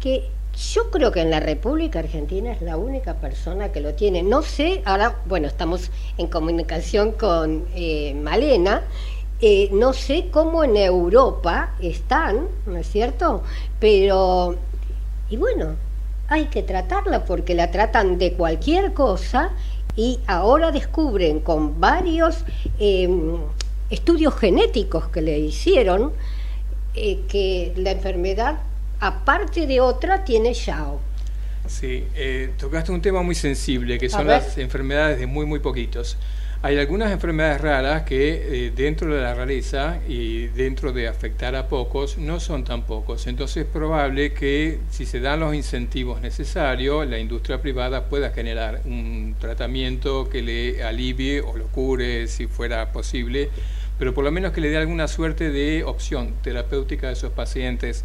[0.00, 0.28] que
[0.58, 4.22] yo creo que en la República Argentina es la única persona que lo tiene.
[4.22, 8.82] No sé, ahora, bueno, estamos en comunicación con eh, Malena,
[9.40, 13.42] eh, no sé cómo en Europa están, ¿no es cierto?
[13.78, 14.56] Pero,
[15.30, 15.76] y bueno,
[16.26, 19.52] hay que tratarla porque la tratan de cualquier cosa
[19.94, 22.44] y ahora descubren con varios
[22.80, 23.38] em,
[23.90, 26.12] estudios genéticos que le hicieron
[26.94, 28.58] eh, que la enfermedad,
[29.00, 31.00] aparte de otra, tiene Yao.
[31.66, 36.16] Sí, eh, tocaste un tema muy sensible, que son las enfermedades de muy, muy poquitos.
[36.60, 41.68] Hay algunas enfermedades raras que eh, dentro de la rareza y dentro de afectar a
[41.68, 43.28] pocos no son tan pocos.
[43.28, 48.80] Entonces es probable que si se dan los incentivos necesarios, la industria privada pueda generar
[48.86, 53.50] un tratamiento que le alivie o lo cure si fuera posible,
[53.96, 58.04] pero por lo menos que le dé alguna suerte de opción terapéutica a esos pacientes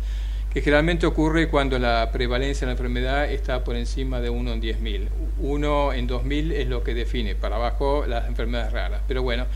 [0.53, 4.61] que generalmente ocurre cuando la prevalencia de la enfermedad está por encima de 1 en
[4.61, 5.07] 10.000.
[5.39, 9.01] 1 en 2.000 es lo que define, para abajo las enfermedades raras.
[9.07, 9.47] Pero bueno,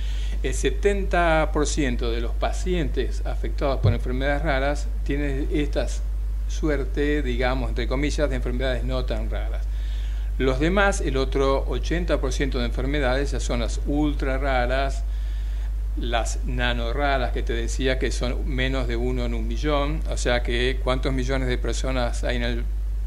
[0.42, 5.86] el 70% de los pacientes afectados por enfermedades raras tienen esta
[6.48, 9.68] suerte, digamos, entre comillas, de enfermedades no tan raras.
[10.40, 15.04] Los demás, el otro 80% de enfermedades, ya son las ultra raras,
[16.00, 20.44] las raras que te decía que son menos de uno en un millón, o sea
[20.44, 22.64] que cuántos millones de personas hay en el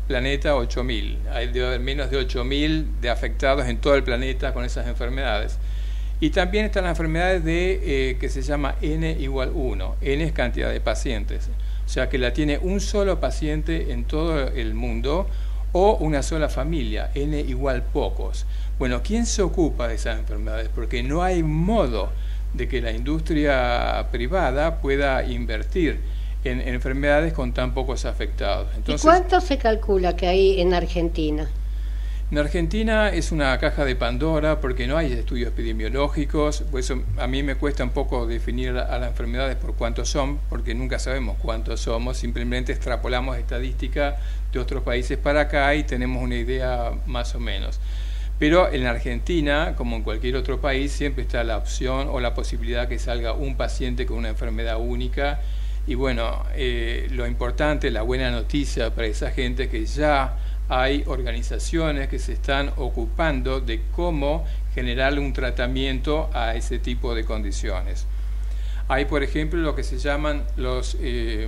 [0.09, 1.19] planeta, 8.000.
[1.33, 5.57] Hay menos de 8.000 de afectados en todo el planeta con esas enfermedades.
[6.19, 7.81] Y también están las enfermedades de,
[8.11, 9.97] eh, que se llama N igual 1.
[10.01, 11.49] N es cantidad de pacientes.
[11.87, 15.29] O sea que la tiene un solo paciente en todo el mundo
[15.73, 18.47] o una sola familia, N igual pocos.
[18.79, 20.69] Bueno, ¿quién se ocupa de esas enfermedades?
[20.75, 22.11] Porque no hay modo
[22.55, 26.01] de que la industria privada pueda invertir
[26.45, 28.69] en, enfermedades con tan pocos afectados.
[28.77, 31.49] Entonces, ¿Y cuánto se calcula que hay en Argentina?
[32.31, 37.27] En Argentina es una caja de Pandora porque no hay estudios epidemiológicos, por eso a
[37.27, 41.39] mí me cuesta un poco definir a las enfermedades por cuántos son, porque nunca sabemos
[41.43, 44.19] cuántos somos, simplemente extrapolamos estadística
[44.53, 47.81] de otros países para acá y tenemos una idea más o menos.
[48.41, 52.89] Pero en Argentina, como en cualquier otro país, siempre está la opción o la posibilidad
[52.89, 55.43] que salga un paciente con una enfermedad única.
[55.87, 60.39] Y bueno, eh, lo importante, la buena noticia para esa gente es que ya
[60.71, 67.27] hay organizaciones que se están ocupando de cómo generarle un tratamiento a ese tipo de
[67.27, 68.07] condiciones.
[68.89, 71.47] Hay, por ejemplo, lo que se llaman los eh,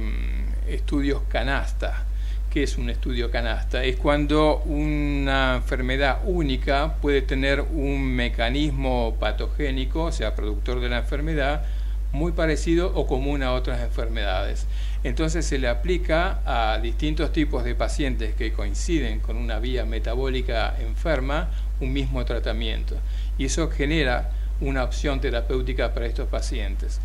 [0.69, 2.05] estudios canasta
[2.53, 3.83] ¿Qué es un estudio canasta?
[3.83, 10.99] Es cuando una enfermedad única puede tener un mecanismo patogénico, o sea, productor de la
[10.99, 11.65] enfermedad,
[12.13, 14.67] muy parecido o común a otras enfermedades.
[15.03, 20.77] Entonces se le aplica a distintos tipos de pacientes que coinciden con una vía metabólica
[20.79, 21.49] enferma
[21.81, 22.97] un mismo tratamiento.
[23.39, 24.31] Y eso genera
[24.61, 27.01] una opción terapéutica para estos pacientes.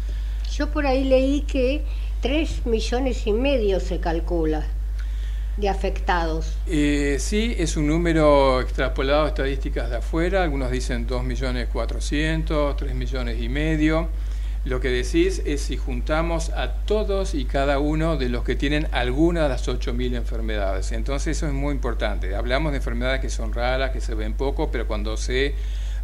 [0.51, 1.85] Yo por ahí leí que
[2.21, 4.67] 3 millones y medio se calcula
[5.57, 6.55] de afectados.
[6.67, 12.77] Eh, sí, es un número extrapolado a estadísticas de afuera, algunos dicen 2 millones 400,
[12.77, 14.07] 3 millones y medio.
[14.65, 18.87] Lo que decís es si juntamos a todos y cada uno de los que tienen
[18.91, 20.91] alguna de las 8.000 enfermedades.
[20.91, 22.35] Entonces eso es muy importante.
[22.35, 25.55] Hablamos de enfermedades que son raras, que se ven poco, pero cuando se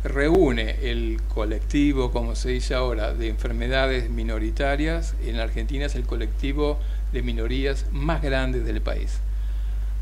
[0.05, 6.79] reúne el colectivo, como se dice ahora, de enfermedades minoritarias, en Argentina es el colectivo
[7.11, 9.19] de minorías más grande del país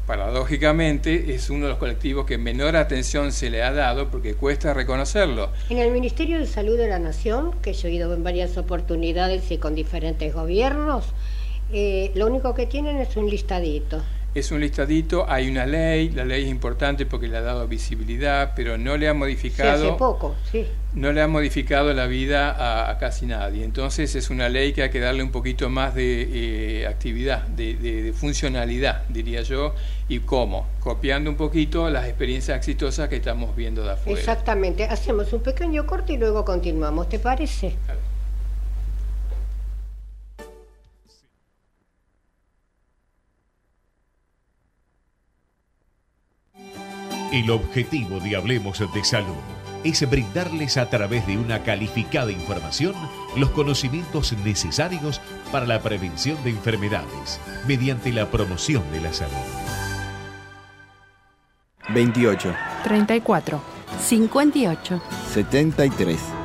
[0.05, 4.73] paradójicamente es uno de los colectivos que menor atención se le ha dado porque cuesta
[4.73, 5.49] reconocerlo.
[5.69, 9.51] En el Ministerio de Salud de la Nación, que yo he ido en varias oportunidades
[9.51, 11.05] y con diferentes gobiernos,
[11.73, 14.01] eh, lo único que tienen es un listadito.
[14.33, 18.53] Es un listadito, hay una ley, la ley es importante porque le ha dado visibilidad,
[18.55, 19.89] pero no le ha modificado.
[19.89, 20.65] hace poco, sí.
[20.93, 23.63] No le ha modificado la vida a, casi nadie.
[23.65, 28.13] Entonces es una ley que hay que darle un poquito más de eh, actividad, de,
[28.15, 29.73] funcionalidad, diría yo.
[30.07, 30.67] ¿Y cómo?
[30.79, 34.19] Copiando un poquito las experiencias exitosas que estamos viendo de afuera.
[34.19, 34.85] Exactamente.
[34.85, 37.07] Hacemos un pequeño corte y luego continuamos.
[37.09, 37.75] ¿Te parece?
[47.31, 49.37] El objetivo de Hablemos de Salud
[49.85, 52.93] es brindarles a través de una calificada información
[53.37, 59.31] los conocimientos necesarios para la prevención de enfermedades mediante la promoción de la salud.
[61.93, 62.53] 28.
[62.83, 63.61] 34.
[63.97, 65.01] 58.
[65.31, 66.40] 73.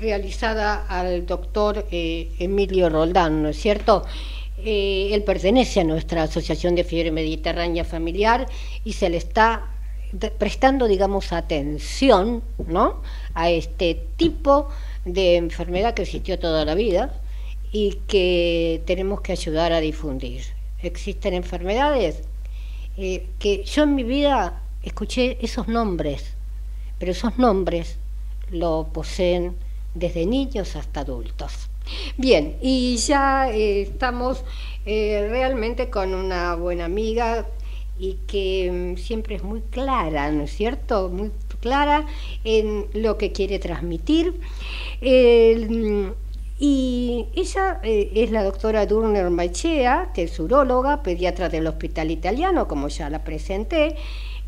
[0.00, 4.04] realizada al doctor eh, Emilio Roldán, ¿no es cierto?
[4.58, 8.46] Eh, él pertenece a nuestra Asociación de Fiebre Mediterránea Familiar
[8.84, 9.70] y se le está
[10.38, 13.02] prestando, digamos, atención, ¿no?
[13.34, 14.68] A este tipo
[15.04, 17.20] de enfermedad que existió toda la vida
[17.72, 20.42] y que tenemos que ayudar a difundir.
[20.80, 22.22] Existen enfermedades
[22.96, 26.34] eh, que yo en mi vida escuché esos nombres,
[26.98, 27.98] pero esos nombres
[28.50, 29.56] lo poseen
[29.94, 31.68] desde niños hasta adultos.
[32.16, 34.44] Bien, y ya eh, estamos
[34.86, 37.46] eh, realmente con una buena amiga
[37.98, 41.08] y que mm, siempre es muy clara, ¿no es cierto?
[41.10, 41.30] Muy
[41.60, 42.06] clara
[42.44, 44.40] en lo que quiere transmitir.
[46.56, 52.68] Y ella eh, es la doctora Durner Maichea, que es uróloga, pediatra del Hospital Italiano,
[52.68, 53.96] como ya la presenté.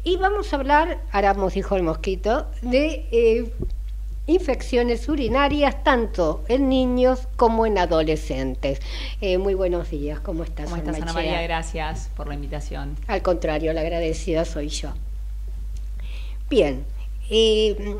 [0.05, 3.51] Y vamos a hablar, Aramos dijo el mosquito, de
[4.27, 8.81] infecciones urinarias tanto en niños como en adolescentes.
[9.21, 10.67] Eh, muy buenos días, ¿cómo estás?
[10.67, 11.43] ¿Cómo estás, Ana María?
[11.43, 12.97] Gracias por la invitación.
[13.07, 14.91] Al contrario, la agradecida soy yo.
[16.51, 16.85] Bien,
[17.31, 17.97] eh,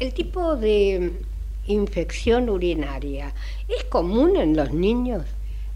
[0.00, 1.12] el tipo de
[1.66, 3.32] infección urinaria,
[3.68, 5.24] ¿es común en los niños?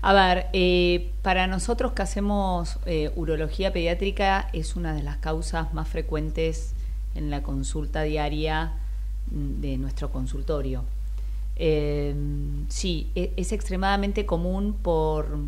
[0.02, 2.78] A ver, eh, para nosotros que hacemos
[3.16, 6.74] urología pediátrica es una de las causas más frecuentes
[7.14, 8.72] en la consulta diaria
[9.30, 10.84] de nuestro consultorio.
[11.56, 12.14] Eh,
[12.68, 15.38] sí, e, es, extremadamente común por,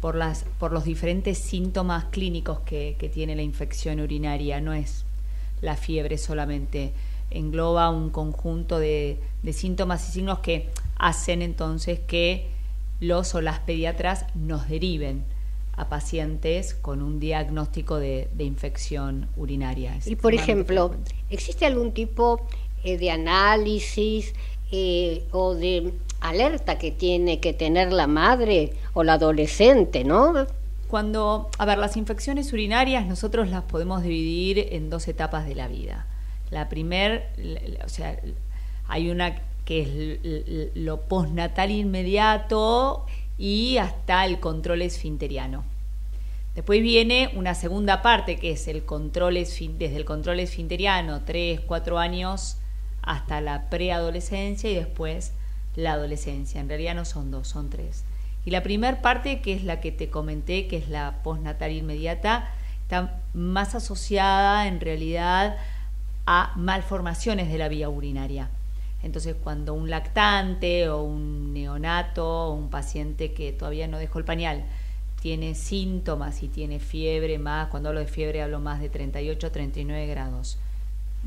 [0.00, 5.04] por, las, por los diferentes síntomas clínicos que, tiene la infección urinaria, no es
[5.60, 6.92] la fiebre solamente,
[7.30, 9.18] engloba un conjunto de,
[9.52, 12.46] síntomas y signos que hacen entonces que
[13.00, 15.24] los o las pediatras nos deriven
[15.76, 19.98] a pacientes con un diagnóstico de, infección urinaria.
[20.06, 20.94] y por ejemplo,
[21.28, 22.46] ¿existe algún tipo
[22.84, 24.34] eh, de análisis
[24.70, 30.34] eh, o de alerta que tiene que tener la madre o la adolescente, ¿no?
[30.88, 35.68] Cuando, a ver, las infecciones urinarias nosotros las podemos dividir en dos etapas de la
[35.68, 36.06] vida.
[36.50, 37.30] La primer,
[37.84, 38.18] o sea,
[38.88, 43.04] hay una que es lo postnatal inmediato
[43.36, 45.64] y hasta el control esfinteriano.
[46.54, 51.98] Después viene una segunda parte que es el control desde el control esfinteriano, 3, 4
[51.98, 52.57] años
[53.08, 55.32] hasta la preadolescencia y después
[55.76, 56.60] la adolescencia.
[56.60, 58.04] En realidad no son dos, son tres.
[58.44, 62.50] Y la primera parte, que es la que te comenté, que es la postnatal inmediata,
[62.82, 65.56] está más asociada en realidad
[66.26, 68.50] a malformaciones de la vía urinaria.
[69.02, 74.26] Entonces, cuando un lactante o un neonato o un paciente que todavía no dejó el
[74.26, 74.64] pañal
[75.22, 80.06] tiene síntomas y tiene fiebre más, cuando hablo de fiebre hablo más de 38 39
[80.08, 80.58] grados,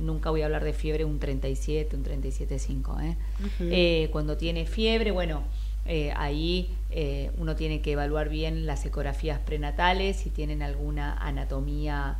[0.01, 3.03] nunca voy a hablar de fiebre un 37, un 37,5.
[3.03, 3.17] ¿eh?
[3.59, 5.43] eh, cuando tiene fiebre, bueno,
[5.85, 12.17] eh, ahí eh, uno tiene que evaluar bien las ecografías prenatales, si tienen alguna anatomía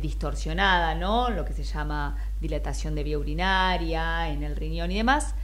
[0.00, 1.30] distorsionada, ¿no?
[1.30, 5.34] Lo que se llama dilatación de vía urinaria en el riñón y demás.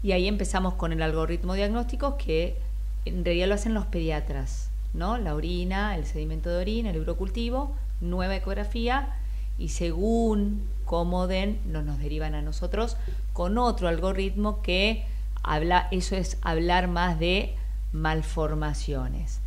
[0.00, 2.56] Y ahí empezamos con el algoritmo diagnóstico que
[3.04, 5.18] en realidad lo hacen los pediatras, ¿no?
[5.18, 9.16] La orina, el sedimento de orina, el urocultivo, nueva ecografía
[9.58, 12.96] y según cómo den, no nos derivan a nosotros
[13.32, 15.04] con otro algoritmo que
[15.42, 17.54] habla, eso es hablar más de
[17.92, 19.40] malformaciones.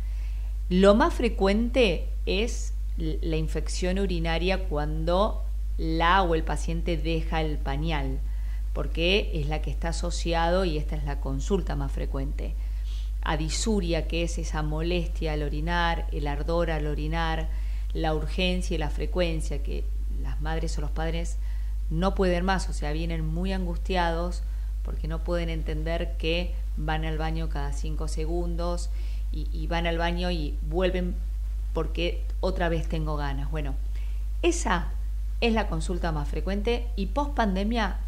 [0.68, 5.44] Lo más frecuente es la infección urinaria cuando
[5.78, 8.20] la o el paciente deja el pañal,
[8.72, 12.54] porque es la que está asociado y esta es la consulta más frecuente.
[13.22, 17.48] A disuria, que es esa molestia al orinar, el ardor al orinar,
[17.92, 19.84] la urgencia y la frecuencia, que
[20.22, 21.36] las madres o los padres
[21.90, 24.42] no pueden más, o sea, vienen muy angustiados
[24.84, 28.90] porque no pueden entender que van al baño cada cinco segundos
[29.32, 31.14] y, y van al baño y vuelven
[31.72, 33.50] porque otra vez tengo ganas.
[33.50, 33.74] Bueno,
[34.42, 34.88] esa
[35.40, 37.98] es la consulta más frecuente y post pandemia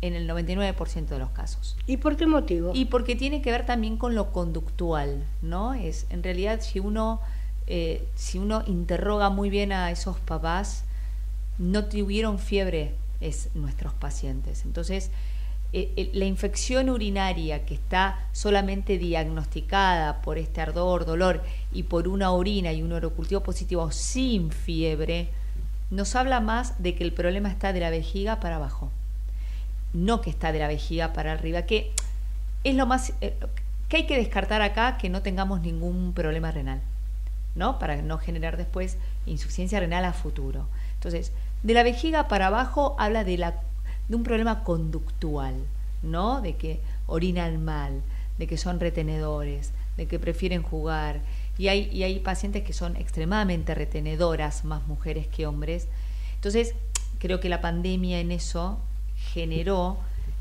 [0.00, 1.76] en el 99% de los casos.
[1.86, 2.72] ¿Y por qué motivo?
[2.74, 5.72] Y porque tiene que ver también con lo conductual, ¿no?
[5.72, 7.20] Es en realidad si uno
[7.66, 10.84] eh, si uno interroga muy bien a esos papás,
[11.58, 14.64] no tuvieron fiebre es nuestros pacientes.
[14.64, 15.10] Entonces,
[15.72, 21.42] eh, la infección urinaria que está solamente diagnosticada por este ardor, dolor
[21.72, 25.28] y por una orina y un orocultivo positivo sin fiebre,
[25.90, 28.90] nos habla más de que el problema está de la vejiga para abajo,
[29.92, 31.92] no que está de la vejiga para arriba, que
[32.62, 33.34] es lo más eh,
[33.88, 36.80] que hay que descartar acá que no tengamos ningún problema renal,
[37.54, 37.78] ¿no?
[37.78, 38.96] Para no generar después
[39.26, 40.68] insuficiencia renal a futuro.
[40.94, 41.32] Entonces,
[41.64, 43.54] de la vejiga para abajo habla de la
[44.08, 45.54] de un problema conductual,
[46.02, 46.40] ¿no?
[46.40, 48.02] De que orinan mal,
[48.38, 51.20] de que son retenedores, de que prefieren jugar.
[51.56, 55.88] Y hay, y hay pacientes que son extremadamente retenedoras, más mujeres que hombres.
[56.34, 56.74] Entonces,
[57.18, 58.78] creo que la pandemia en eso
[59.32, 59.96] generó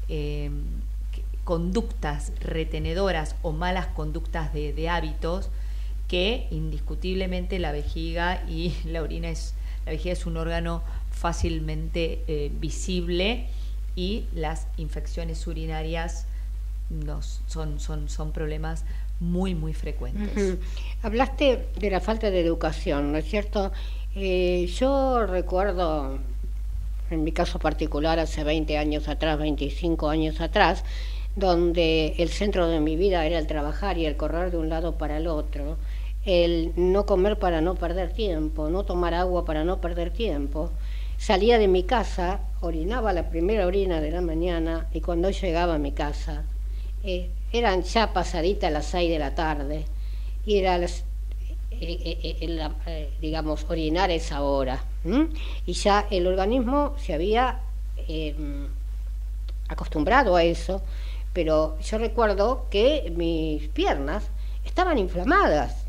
[0.10, 0.52] eh,
[1.44, 5.50] conductas retenedoras o malas conductas de, hábitos
[6.08, 9.54] que indiscutiblemente la vejiga y la orina es,
[9.86, 10.82] la vejiga es un órgano
[11.14, 13.48] fácilmente eh, visible
[13.96, 16.26] y las infecciones urinarias
[17.48, 18.84] son, son, son problemas
[19.20, 20.58] muy, muy frecuentes.
[21.02, 23.72] Hablaste de la falta de educación, ¿no es cierto?
[24.16, 26.20] Eh, yo recuerdo,
[27.10, 30.84] en mi caso particular, hace 20 años atrás, 25 años atrás,
[31.36, 34.98] donde el centro de mi vida era el trabajar y el correr de un lado
[34.98, 35.78] para el otro,
[36.26, 40.72] el no comer para no perder tiempo, no tomar agua para no perder tiempo
[41.24, 45.78] salía de mi casa, orinaba la primera orina de la mañana y cuando llegaba a
[45.78, 46.44] mi casa
[47.02, 49.86] eh, eran ya pasaditas las seis de la tarde
[50.46, 50.92] y era eh,
[51.72, 54.84] eh, digamos orinar esa hora
[55.66, 57.62] y ya el organismo se había
[58.10, 58.68] em,
[59.70, 60.82] acostumbrado a eso
[61.32, 64.26] pero yo recuerdo que mis piernas
[64.66, 65.86] estaban inflamadas.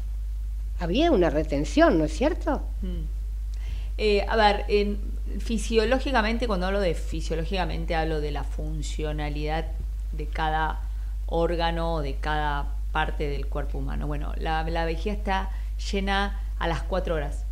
[0.78, 4.28] Había una retención no es cierto mm.
[4.28, 9.66] a ver en fisiológicamente, cuando hablo de fisiológicamente, hablo de la funcionalidad
[10.12, 10.80] de cada
[11.26, 14.06] órgano o de cada parte del cuerpo humano.
[14.06, 15.50] Bueno, la, vejiga está
[15.90, 17.44] llena a las cuatro horas.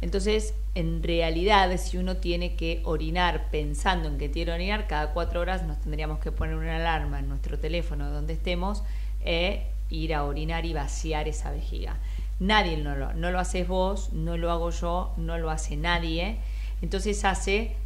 [0.00, 5.40] Entonces, en realidad, si uno tiene que orinar pensando en que tiene orinar, cada cuatro
[5.40, 8.82] horas nos tendríamos que poner una alarma en nuestro teléfono donde estemos
[9.24, 11.96] e ir a orinar y vaciar esa vejiga.
[12.40, 16.38] Nadie no lo, no lo vos, no lo hago yo, no lo hace nadie
[16.82, 17.76] entonces hace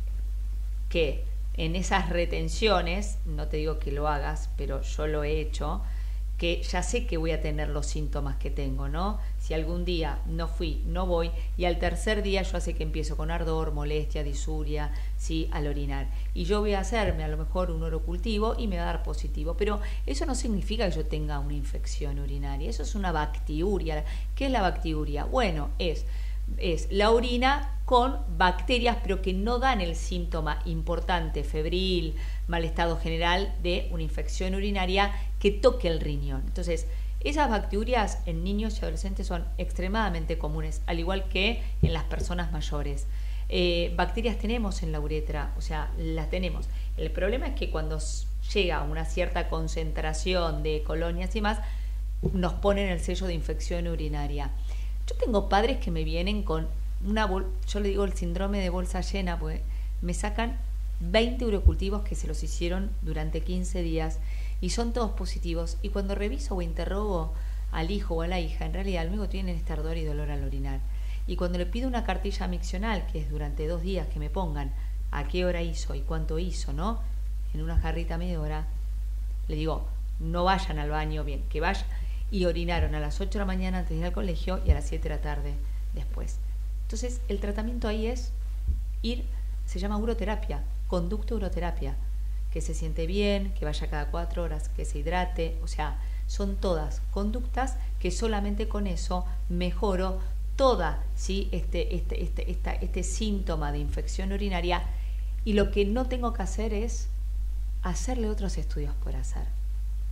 [0.89, 1.25] que
[1.55, 5.83] en esas retenciones, no te digo que lo hagas, pero yo lo he hecho,
[6.39, 9.19] que ya sé que voy a tener los síntomas que tengo, ¿no?
[9.39, 13.17] Si algún día no fui, no voy, y al tercer día yo sé que empiezo
[13.17, 15.49] con ardor, molestia, disuria, ¿sí?
[15.51, 16.09] Al orinar.
[16.35, 19.03] Y yo voy a hacerme a lo mejor un orocultivo y me va a dar
[19.03, 24.05] positivo, pero eso no significa que yo tenga una infección urinaria, eso es una bacteriuria.
[24.35, 25.25] ¿Qué es la bacteriuria?
[25.25, 26.05] Bueno, es
[26.59, 32.17] es la orina con bacterias, pero que no dan el síntoma importante, febril,
[32.49, 36.43] mal estado general de una infección urinaria que toque el riñón.
[36.47, 36.87] Entonces,
[37.21, 42.53] esas bacterias en niños y adolescentes son extremadamente comunes, al igual que en las personas
[42.53, 43.07] mayores.
[43.49, 46.69] Eh, bacterias tenemos en la uretra, o sea, las tenemos.
[46.97, 47.99] El problema es que cuando
[48.53, 51.61] llega a una cierta concentración de colonias y más,
[52.33, 54.51] nos ponen el sello de infección urinaria.
[55.07, 56.67] Yo tengo padres que me vienen con
[57.05, 59.61] una yo le digo el síndrome de bolsa llena, pues
[60.03, 60.59] me sacan
[61.01, 64.19] 20 urocultivos que se los hicieron durante 15 días
[64.61, 65.77] y son todos positivos.
[65.83, 67.33] Y cuando reviso o interrogo
[67.71, 70.31] al hijo o a la hija, en realidad el único tienen este ardor y dolor
[70.31, 70.81] al orinar.
[71.27, 74.73] Y cuando le pido una cartilla miccional, que es durante dos días que me pongan
[75.11, 77.01] a qué hora hizo y cuánto hizo, ¿no?
[77.53, 78.67] En una jarrita media hora,
[79.49, 79.87] le digo,
[80.21, 81.87] no vayan al baño bien, que vayan
[82.31, 84.75] y orinaron a las 8 de la mañana antes de ir al colegio y a
[84.75, 85.55] las 7 de la tarde
[85.95, 86.39] después.
[86.83, 88.33] Entonces, el tratamiento ahí es
[89.03, 89.25] ir,
[89.67, 91.97] se llama uroterapia, conducto uroterapia,
[92.53, 96.57] que se siente bien, que vaya cada cuatro horas, que se hidrate, o sea, son
[96.57, 100.21] todas conductas que solamente con eso mejoro
[100.57, 101.49] toda ¿sí?
[101.53, 102.51] este, este, este,
[102.81, 104.83] este síntoma de infección urinaria
[105.45, 107.09] y lo que no tengo que hacer es
[107.83, 109.45] hacerle otros estudios por hacer.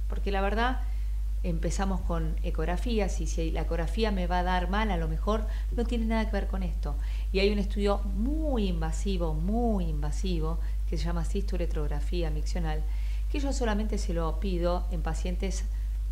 [0.09, 0.81] Porque la verdad,
[1.45, 5.47] empezamos con ecografías y si la ecografía me va a dar mal, a lo mejor
[5.77, 6.97] no tiene nada que ver con esto.
[7.33, 12.83] Y hay un estudio muy invasivo, muy invasivo, que se llama cistoretrografía miccional,
[13.31, 15.65] que yo solamente se lo pido en pacientes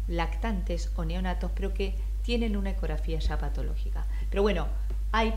[0.06, 4.06] lactantes o neonatos, pero que tienen una ecografía ya patológica.
[4.28, 4.66] Pero bueno,
[5.12, 5.34] hay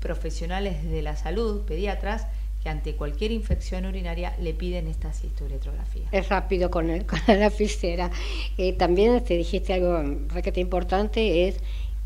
[0.00, 2.26] profesionales de la salud, pediatras,
[2.64, 6.08] que ante cualquier infección urinaria le piden esta cistoretrografía.
[6.10, 8.10] Es rápido con, el, con la lapicera.
[8.56, 11.56] Eh, también te dijiste algo requete importante, es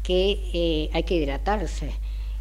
[0.02, 1.92] que eh, hay que hidratarse.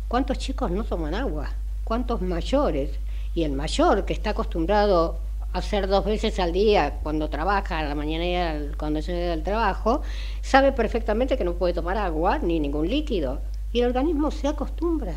[0.08, 1.52] ¿Cuántos chicos no toman agua?
[1.84, 2.90] ¿Cuántos mayores?
[3.36, 5.20] Y el mayor que está acostumbrado
[5.54, 9.44] a hacer dos veces al día cuando trabaja, a la mañana y cuando llega del
[9.44, 10.02] trabajo,
[10.42, 13.42] sabe perfectamente que no puede tomar agua ni ningún líquido.
[13.72, 15.14] Y el organismo se acostumbra.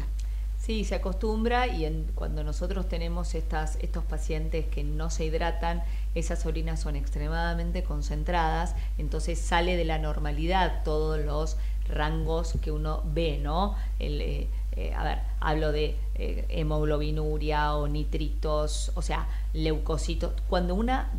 [0.60, 5.82] Sí, se acostumbra y en, cuando nosotros tenemos estas, estos pacientes que no se hidratan,
[6.14, 11.56] esas orinas son extremadamente concentradas, entonces sale de la normalidad todos los
[11.88, 13.74] rangos que uno ve, ¿no?
[13.98, 20.34] El, eh, eh, a ver, hablo de eh, hemoglobinuria o nitritos, o sea, leucocitos.
[20.46, 21.10] Cuando una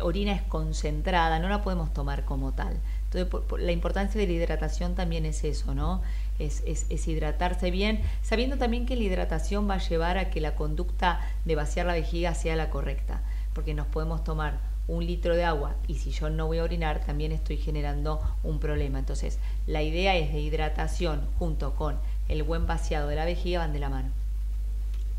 [0.00, 2.80] orina es concentrada, no la podemos tomar como tal.
[3.12, 6.02] Entonces, la importancia de la hidratación también es eso, ¿no?
[6.38, 10.54] Es, es, hidratarse bien, sabiendo también que la hidratación va a llevar a que la
[10.54, 13.22] conducta de vaciar la vejiga sea la correcta,
[13.54, 17.04] porque nos podemos tomar un litro de agua y si yo no voy a orinar
[17.04, 18.98] también estoy generando un problema.
[18.98, 21.96] Entonces, la idea es de hidratación junto con
[22.28, 24.10] el buen vaciado de la vejiga van de la mano.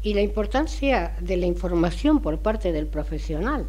[0.01, 3.67] Y la importancia de la información por parte del profesional,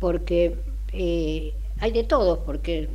[0.00, 0.56] porque
[0.92, 2.88] eh, hay de todo, porque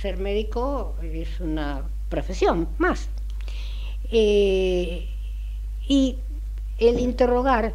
[0.00, 1.82] ser médico es una
[2.14, 3.08] profesión más.
[4.12, 5.08] Eh,
[5.88, 6.16] y
[6.78, 7.74] el interrogar,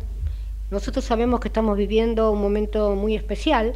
[0.72, 3.74] nosotros sabemos que estamos viviendo un momento muy especial,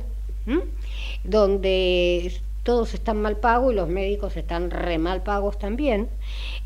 [1.23, 2.33] donde
[2.63, 6.07] todos están mal pagos y los médicos están re mal pagos también.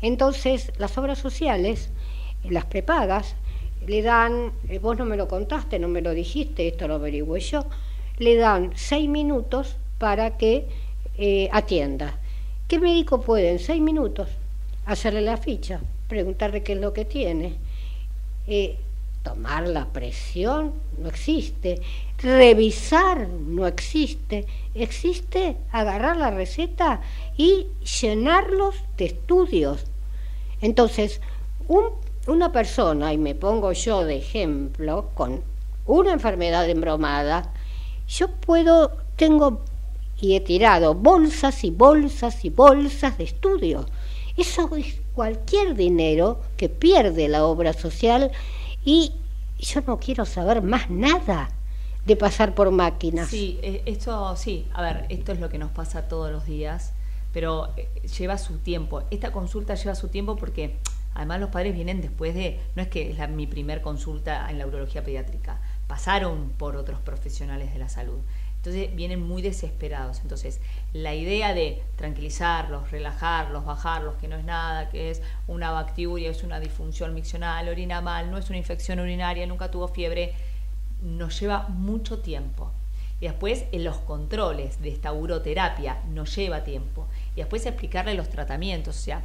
[0.00, 1.90] Entonces, las obras sociales,
[2.44, 3.34] las prepagas,
[3.86, 7.40] le dan, eh, vos no me lo contaste, no me lo dijiste, esto lo averigüé
[7.40, 7.66] yo,
[8.18, 10.68] le dan seis minutos para que
[11.16, 12.16] eh, atienda.
[12.68, 14.28] ¿Qué médico puede en seis minutos
[14.84, 17.56] hacerle la ficha, preguntarle qué es lo que tiene?
[18.46, 18.76] Eh,
[19.22, 21.80] tomar la presión no existe,
[22.18, 27.00] revisar no existe, existe agarrar la receta
[27.38, 27.68] y
[28.00, 29.86] llenarlos de estudios.
[30.60, 31.22] Entonces,
[32.26, 35.42] una persona, y me pongo yo de ejemplo, con
[35.86, 37.50] una enfermedad embromada,
[38.08, 39.62] yo puedo, tengo
[40.20, 43.86] y he tirado bolsas y bolsas y bolsas de estudio.
[44.36, 48.30] Eso es cualquier dinero que pierde la obra social
[48.84, 49.12] y
[49.58, 51.50] yo no quiero saber más nada
[52.06, 53.28] de pasar por máquinas.
[53.28, 56.92] Sí, eh, esto sí, a ver, esto es lo que nos pasa todos los días,
[57.32, 57.88] pero eh,
[58.18, 59.02] lleva su tiempo.
[59.10, 60.78] Esta consulta lleva su tiempo porque
[61.14, 64.66] además los padres vienen después de, no es que es mi primer consulta en la
[64.66, 68.20] urología pediátrica, pasaron por otros profesionales de la salud.
[68.68, 70.20] Entonces vienen muy desesperados.
[70.20, 70.60] Entonces,
[70.92, 76.42] la idea de tranquilizarlos, relajarlos, bajarlos, que no es nada, que es una bacteria, es
[76.42, 80.34] una disfunción miccional, orina mal, no es una infección urinaria, nunca tuvo fiebre,
[81.00, 82.70] nos lleva mucho tiempo.
[83.22, 87.06] Y después en los controles de esta uroterapia nos lleva tiempo.
[87.34, 88.98] Y después explicarle los tratamientos.
[88.98, 89.24] O sea,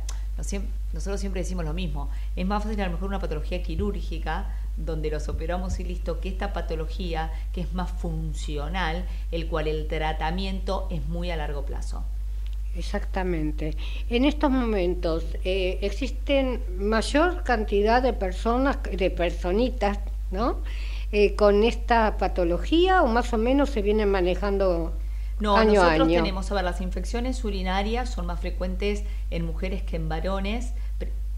[0.93, 2.09] nosotros siempre decimos lo mismo.
[2.37, 6.29] Es más fácil a lo mejor una patología quirúrgica donde los operamos y listo, que
[6.29, 12.03] esta patología que es más funcional, el cual el tratamiento es muy a largo plazo.
[12.75, 13.75] Exactamente.
[14.09, 19.99] En estos momentos eh, existen mayor cantidad de personas, de personitas,
[20.31, 20.57] ¿no?
[21.11, 24.93] Eh, con esta patología o más o menos se vienen manejando
[25.39, 30.07] no, nosotros tenemos, a ver, las infecciones urinarias son más frecuentes en mujeres que en
[30.07, 30.73] varones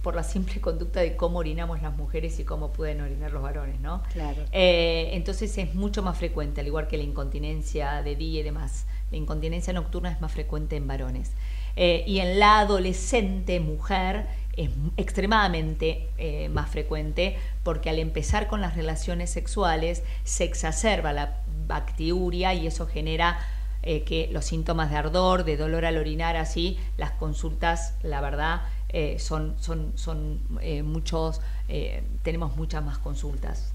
[0.05, 3.79] por la simple conducta de cómo orinamos las mujeres y cómo pueden orinar los varones,
[3.79, 4.03] ¿no?
[4.13, 4.43] Claro.
[4.51, 8.85] Eh, entonces es mucho más frecuente, al igual que la incontinencia de día y demás.
[9.09, 11.31] La incontinencia nocturna es más frecuente en varones.
[11.75, 18.61] Eh, y en la adolescente mujer es extremadamente eh, más frecuente porque al empezar con
[18.61, 23.39] las relaciones sexuales se exacerba la bacteriuria y eso genera
[23.81, 28.63] que los síntomas de ardor, de dolor al orinar, así, las consultas, la verdad,
[28.97, 33.73] eh, son, son, son eh, muchos, eh, tenemos muchas más consultas.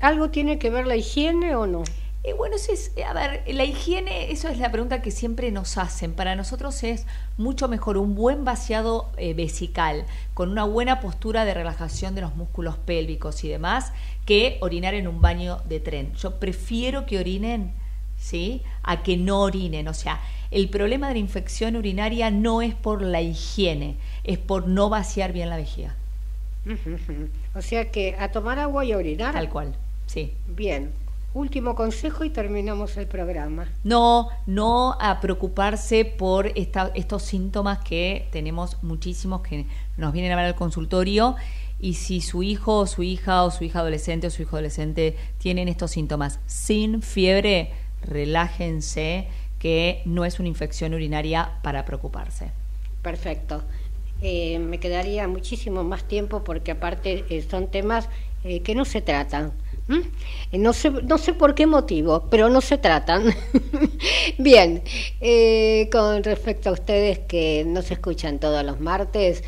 [0.00, 1.84] ¿Algo tiene que ver la higiene o no?
[2.36, 6.12] Bueno, es, a ver, la higiene, eso es la pregunta que siempre nos hacen.
[6.12, 7.06] Para nosotros es
[7.36, 12.78] mucho mejor un buen vaciado vesical, con una buena postura de relajación de los músculos
[12.78, 13.92] pélvicos y demás,
[14.26, 16.14] que orinar en un baño de tren.
[16.14, 17.74] Yo prefiero que orinen,
[18.22, 18.62] ¿sí?
[18.82, 19.88] A que no orinen.
[19.88, 20.20] O sea,
[20.50, 25.32] el problema de la infección urinaria no es por la higiene, es por no vaciar
[25.32, 25.94] bien la vejiga.
[27.54, 29.34] O sea que a tomar agua y a orinar.
[29.34, 29.74] Tal cual,
[30.06, 30.32] sí.
[30.48, 30.90] Bien,
[31.34, 33.66] Último consejo y terminamos el programa.
[33.84, 39.64] No, no a preocuparse por estos síntomas que tenemos muchísimos que
[39.96, 41.36] nos vienen a ver al consultorio
[41.80, 45.16] y si su hijo o su hija o su hija adolescente o su hijo adolescente
[45.38, 47.72] tienen estos síntomas sin fiebre,
[48.02, 49.28] relájense
[49.58, 52.50] que no es una infección urinaria para preocuparse.
[53.02, 53.62] Perfecto.
[54.20, 58.08] Eh, me quedaría muchísimo más tiempo porque aparte eh, son temas
[58.44, 59.52] eh, que no se tratan.
[60.52, 63.34] No sé, no sé por qué motivo, pero no se tratan.
[64.38, 64.82] Bien,
[65.90, 69.42] con respecto a ustedes que nos escuchan todos los martes,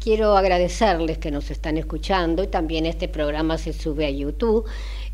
[0.00, 4.64] quiero agradecerles que nos están escuchando y también este programa se sube a YouTube.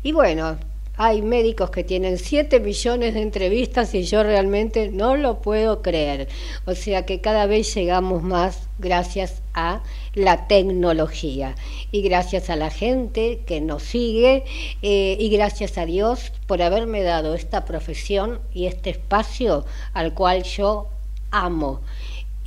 [0.01, 0.57] Y bueno,
[0.97, 6.27] hay médicos que tienen 7 millones de entrevistas y yo realmente no lo puedo creer.
[6.65, 9.83] O sea que cada vez llegamos más gracias a
[10.15, 11.55] la tecnología
[11.91, 14.43] y gracias a la gente que nos sigue
[14.81, 20.43] eh, y gracias a Dios por haberme dado esta profesión y este espacio al cual
[20.43, 20.87] yo
[21.29, 21.81] amo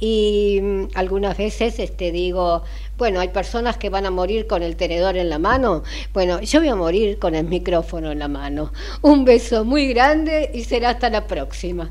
[0.00, 2.62] y mm, algunas veces este digo,
[3.00, 5.82] bueno, hay personas que van a morir con el tenedor en la mano.
[6.12, 8.74] Bueno, yo voy a morir con el micrófono en la mano.
[9.00, 11.90] Un beso muy grande y será hasta la próxima.